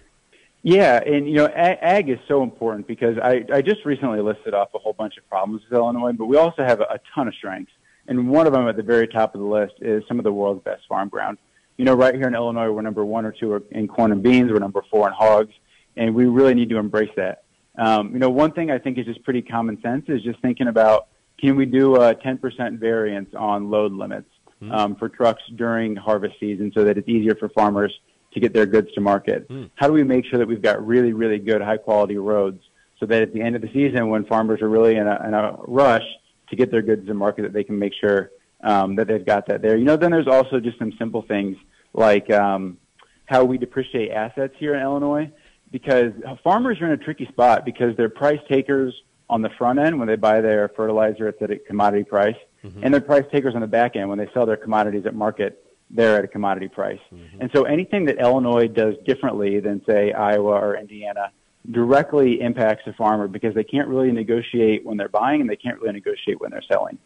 Yeah, 0.66 1.04
and 1.06 1.28
you 1.28 1.36
know, 1.36 1.48
ag 1.48 2.10
is 2.10 2.20
so 2.28 2.42
important 2.42 2.88
because 2.88 3.18
I, 3.22 3.46
I 3.54 3.62
just 3.62 3.84
recently 3.84 4.22
listed 4.22 4.54
off 4.54 4.70
a 4.74 4.80
whole 4.80 4.94
bunch 4.94 5.18
of 5.18 5.28
problems 5.30 5.62
with 5.64 5.78
Illinois, 5.78 6.14
but 6.14 6.26
we 6.26 6.38
also 6.38 6.64
have 6.64 6.80
a, 6.80 6.84
a 6.84 7.00
ton 7.14 7.28
of 7.28 7.36
strengths. 7.36 7.74
And 8.08 8.30
one 8.30 8.48
of 8.48 8.54
them 8.54 8.68
at 8.68 8.76
the 8.76 8.84
very 8.84 9.08
top 9.08 9.36
of 9.36 9.42
the 9.42 9.48
list 9.48 9.76
is 9.82 10.04
some 10.08 10.20
of 10.20 10.24
the 10.24 10.32
world's 10.32 10.64
best 10.64 10.84
farm 10.88 11.10
ground. 11.10 11.38
You 11.78 11.86
know, 11.86 11.96
right 11.96 12.14
here 12.14 12.28
in 12.28 12.36
Illinois, 12.36 12.72
we're 12.72 12.82
number 12.82 13.04
one 13.04 13.26
or 13.26 13.32
two 13.32 13.64
in 13.72 13.88
corn 13.88 14.12
and 14.12 14.22
beans. 14.22 14.52
We're 14.52 14.60
number 14.60 14.84
four 14.92 15.08
in 15.08 15.14
hogs, 15.14 15.54
and 15.96 16.14
we 16.14 16.26
really 16.26 16.54
need 16.54 16.70
to 16.70 16.78
embrace 16.78 17.12
that. 17.18 17.44
Um, 17.78 18.14
you 18.14 18.20
know, 18.20 18.30
one 18.30 18.52
thing 18.52 18.70
I 18.70 18.78
think 18.78 18.98
is 18.98 19.06
just 19.06 19.24
pretty 19.24 19.42
common 19.42 19.82
sense 19.82 20.06
is 20.08 20.22
just 20.22 20.40
thinking 20.42 20.68
about 20.68 21.08
can 21.40 21.56
we 21.56 21.66
do 21.66 21.96
a 21.96 22.14
10% 22.14 22.80
variance 22.80 23.34
on 23.36 23.70
load 23.70 23.92
limits 23.92 24.30
hmm. 24.60 24.72
um, 24.72 24.96
for 24.96 25.10
trucks 25.10 25.42
during 25.56 25.96
harvest 25.96 26.36
season 26.40 26.72
so 26.74 26.84
that 26.84 26.98
it's 26.98 27.10
easier 27.10 27.36
for 27.36 27.50
farmers 27.50 27.92
to 28.34 28.40
get 28.40 28.54
their 28.54 28.66
goods 28.66 28.92
to 28.94 29.02
market? 29.02 29.48
Mm. 29.50 29.70
How 29.76 29.88
do 29.88 29.94
we 29.94 30.04
make 30.04 30.26
sure 30.26 30.40
that 30.40 30.48
we've 30.48 30.62
got 30.62 30.86
really, 30.86 31.14
really 31.14 31.40
good 31.40 31.62
high 31.62 31.78
quality 31.78 32.18
roads 32.18 32.62
so 33.00 33.06
that 33.08 33.22
at 33.22 33.34
the 33.34 33.42
end 33.42 33.56
of 33.56 33.62
the 33.62 33.70
season, 33.74 34.10
when 34.10 34.26
farmers 34.26 34.62
are 34.62 34.70
really 34.70 34.96
in 34.96 35.08
a, 35.08 35.28
in 35.28 35.34
a 35.34 35.58
rush 35.68 36.06
to 36.50 36.56
get 36.56 36.72
their 36.72 36.82
goods 36.82 37.06
to 37.08 37.14
market, 37.14 37.44
that 37.44 37.54
they 37.54 37.64
can 37.64 37.78
make 37.78 37.94
sure 38.00 38.32
um, 38.64 38.96
that 38.96 39.08
they've 39.08 39.26
got 39.26 39.48
that 39.48 39.62
there. 39.62 39.78
You 39.78 39.86
know, 39.86 39.98
then 39.98 40.12
there's 40.12 40.28
also 40.28 40.60
just 40.60 40.80
some 40.80 40.92
simple 40.98 41.22
things 41.22 41.58
like 41.94 42.32
um, 42.32 42.78
how 43.26 43.44
we 43.44 43.58
depreciate 43.58 44.12
assets 44.12 44.56
here 44.58 44.74
in 44.76 44.82
Illinois 44.82 45.32
because 45.72 46.12
farmers 46.44 46.80
are 46.82 46.86
in 46.86 46.92
a 46.92 47.04
tricky 47.04 47.26
spot 47.28 47.66
because 47.66 47.96
they're 47.98 48.10
price 48.10 48.40
takers 48.50 48.94
on 49.30 49.42
the 49.42 49.50
front 49.58 49.80
end 49.80 49.98
when 49.98 50.08
they 50.08 50.16
buy 50.16 50.42
their 50.42 50.70
fertilizer 50.70 51.28
at 51.28 51.40
the 51.40 51.60
commodity 51.68 52.04
price, 52.04 52.36
mm-hmm. 52.64 52.84
and 52.84 52.94
they're 52.94 53.02
price 53.02 53.26
takers 53.32 53.56
on 53.56 53.62
the 53.62 53.68
back 53.68 53.96
end 53.96 54.10
when 54.10 54.18
they 54.18 54.30
sell 54.34 54.46
their 54.46 54.58
commodities 54.58 55.06
at 55.06 55.16
market 55.16 55.64
they're 55.94 56.18
at 56.18 56.26
a 56.26 56.28
commodity 56.28 56.68
price. 56.68 57.00
Mm-hmm. 57.14 57.42
And 57.42 57.52
so 57.54 57.64
anything 57.64 58.06
that 58.06 58.20
Illinois 58.20 58.68
does 58.68 58.96
differently 59.06 59.60
than, 59.60 59.82
say, 59.86 60.12
Iowa 60.12 60.54
or 60.54 60.76
Indiana 60.76 61.32
directly 61.72 62.42
impacts 62.42 62.84
the 62.86 62.94
farmer 62.94 63.28
because 63.28 63.54
they 63.54 63.64
can't 63.64 63.88
really 63.88 64.12
negotiate 64.12 64.86
when 64.86 64.98
they're 64.98 65.08
buying 65.08 65.40
and 65.40 65.50
they 65.50 65.56
can't 65.56 65.80
really 65.80 65.94
negotiate 65.94 66.42
when 66.42 66.52
they're 66.52 66.64
selling. 66.68 66.98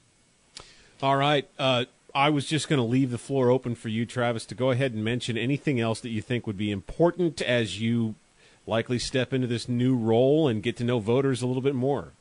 All 1.01 1.17
right. 1.17 1.47
Uh, 1.59 1.85
I 2.15 2.29
was 2.29 2.47
just 2.47 2.67
going 2.67 2.77
to 2.79 2.83
leave 2.83 3.11
the 3.11 3.17
floor 3.17 3.51
open 3.51 3.75
for 3.75 3.89
you, 3.89 4.05
Travis, 4.05 4.45
to 4.47 4.55
go 4.55 4.71
ahead 4.71 4.93
and 4.93 5.03
mention 5.03 5.37
anything 5.37 5.79
else 5.79 5.99
that 6.01 6.09
you 6.09 6.21
think 6.21 6.47
would 6.47 6.57
be 6.57 6.71
important 6.71 7.41
as 7.41 7.79
you 7.79 8.15
likely 8.65 8.97
step 8.97 9.33
into 9.33 9.47
this 9.47 9.69
new 9.69 9.95
role 9.95 10.47
and 10.47 10.63
get 10.63 10.75
to 10.77 10.83
know 10.83 10.99
voters 10.99 11.41
a 11.41 11.47
little 11.47 11.61
bit 11.61 11.75
more. 11.75 12.13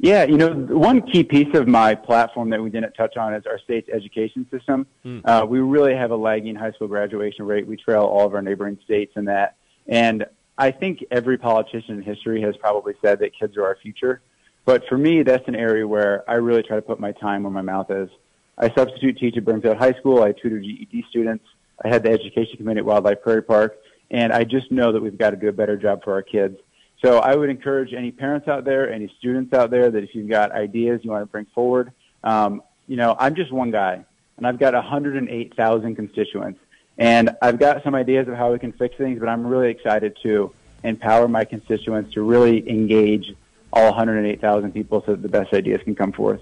Yeah, 0.00 0.24
you 0.24 0.36
know, 0.36 0.52
one 0.52 1.02
key 1.02 1.24
piece 1.24 1.52
of 1.54 1.66
my 1.66 1.94
platform 1.94 2.50
that 2.50 2.62
we 2.62 2.70
didn't 2.70 2.92
touch 2.92 3.16
on 3.16 3.34
is 3.34 3.46
our 3.46 3.58
state's 3.58 3.88
education 3.88 4.46
system. 4.50 4.86
Mm. 5.04 5.22
Uh, 5.24 5.44
we 5.44 5.58
really 5.58 5.94
have 5.94 6.12
a 6.12 6.16
lagging 6.16 6.54
high 6.54 6.70
school 6.72 6.86
graduation 6.86 7.46
rate. 7.46 7.66
We 7.66 7.76
trail 7.76 8.02
all 8.02 8.24
of 8.24 8.34
our 8.34 8.42
neighboring 8.42 8.78
states 8.84 9.12
in 9.16 9.24
that. 9.24 9.56
And 9.88 10.24
I 10.56 10.70
think 10.70 11.04
every 11.10 11.36
politician 11.36 11.96
in 11.96 12.02
history 12.02 12.40
has 12.42 12.56
probably 12.56 12.94
said 13.02 13.18
that 13.20 13.30
kids 13.36 13.56
are 13.56 13.64
our 13.64 13.76
future. 13.82 14.20
But 14.68 14.86
for 14.86 14.98
me, 14.98 15.22
that's 15.22 15.48
an 15.48 15.56
area 15.56 15.88
where 15.88 16.28
I 16.28 16.34
really 16.34 16.62
try 16.62 16.76
to 16.76 16.82
put 16.82 17.00
my 17.00 17.12
time 17.12 17.44
where 17.44 17.50
my 17.50 17.62
mouth 17.62 17.90
is. 17.90 18.10
I 18.58 18.68
substitute 18.74 19.16
teach 19.16 19.34
at 19.38 19.42
Brimfield 19.46 19.78
High 19.78 19.94
School. 19.94 20.22
I 20.22 20.32
tutor 20.32 20.60
GED 20.60 21.06
students. 21.08 21.46
I 21.82 21.88
had 21.88 22.02
the 22.02 22.10
education 22.10 22.58
committee 22.58 22.80
at 22.80 22.84
Wildlife 22.84 23.22
Prairie 23.22 23.42
Park. 23.42 23.78
And 24.10 24.30
I 24.30 24.44
just 24.44 24.70
know 24.70 24.92
that 24.92 25.00
we've 25.00 25.16
got 25.16 25.30
to 25.30 25.36
do 25.36 25.48
a 25.48 25.52
better 25.52 25.78
job 25.78 26.04
for 26.04 26.12
our 26.12 26.20
kids. 26.20 26.58
So 27.02 27.16
I 27.16 27.34
would 27.34 27.48
encourage 27.48 27.94
any 27.94 28.10
parents 28.10 28.46
out 28.46 28.66
there, 28.66 28.92
any 28.92 29.10
students 29.18 29.54
out 29.54 29.70
there, 29.70 29.90
that 29.90 30.04
if 30.04 30.14
you've 30.14 30.28
got 30.28 30.52
ideas 30.52 31.00
you 31.02 31.12
want 31.12 31.22
to 31.22 31.32
bring 31.32 31.46
forward, 31.54 31.90
um, 32.22 32.60
you 32.88 32.96
know, 32.96 33.16
I'm 33.18 33.36
just 33.36 33.50
one 33.50 33.70
guy, 33.70 34.04
and 34.36 34.46
I've 34.46 34.58
got 34.58 34.74
108,000 34.74 35.96
constituents, 35.96 36.60
and 36.98 37.34
I've 37.40 37.58
got 37.58 37.82
some 37.84 37.94
ideas 37.94 38.28
of 38.28 38.34
how 38.34 38.52
we 38.52 38.58
can 38.58 38.72
fix 38.72 38.98
things, 38.98 39.18
but 39.18 39.30
I'm 39.30 39.46
really 39.46 39.70
excited 39.70 40.18
to 40.24 40.52
empower 40.84 41.26
my 41.26 41.46
constituents 41.46 42.12
to 42.12 42.22
really 42.22 42.68
engage 42.68 43.34
all 43.72 43.90
108,000 43.90 44.72
people 44.72 45.02
so 45.04 45.12
that 45.12 45.22
the 45.22 45.28
best 45.28 45.52
ideas 45.52 45.80
can 45.84 45.94
come 45.94 46.12
forth. 46.12 46.40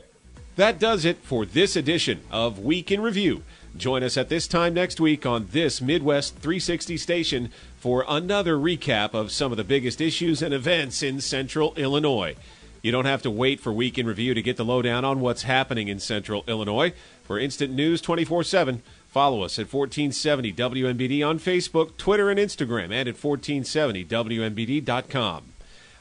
That 0.57 0.79
does 0.79 1.05
it 1.05 1.18
for 1.18 1.45
this 1.45 1.77
edition 1.77 2.22
of 2.31 2.59
Week 2.59 2.91
in 2.91 3.03
Review. 3.03 3.43
Join 3.77 4.03
us 4.03 4.16
at 4.16 4.31
this 4.31 4.49
time 4.49 4.72
next 4.72 4.99
week 5.01 5.27
on 5.27 5.49
this 5.53 5.83
Midwest 5.83 6.37
360 6.37 6.97
station 6.97 7.51
for 7.77 8.07
another 8.09 8.57
recap 8.57 9.12
of 9.12 9.31
some 9.31 9.53
of 9.53 9.59
the 9.59 9.64
biggest 9.64 10.01
issues 10.01 10.41
and 10.41 10.55
events 10.55 11.03
in 11.03 11.20
central 11.20 11.74
Illinois. 11.74 12.37
You 12.81 12.91
don't 12.91 13.05
have 13.05 13.20
to 13.22 13.31
wait 13.31 13.61
for 13.61 13.70
Week 13.72 13.99
in 13.99 14.07
Review 14.07 14.33
to 14.33 14.41
get 14.41 14.57
the 14.57 14.64
lowdown 14.64 15.05
on 15.05 15.20
what's 15.20 15.43
happening 15.43 15.89
in 15.89 15.99
central 15.99 16.43
Illinois. 16.47 16.95
For 17.24 17.39
instant 17.39 17.74
news 17.74 18.01
24 18.01 18.45
7, 18.45 18.81
follow 19.09 19.43
us 19.43 19.59
at 19.59 19.70
1470 19.70 20.55
WMBD 20.55 21.29
on 21.29 21.39
Facebook, 21.39 21.99
Twitter, 21.99 22.31
and 22.31 22.39
Instagram, 22.39 22.93
and 22.93 23.09
at 23.09 23.16
1470WMBD.com. 23.16 25.43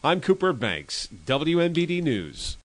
I'm 0.05 0.21
Cooper 0.21 0.53
Banks, 0.53 1.09
WMBD 1.25 1.99
News. 2.03 2.57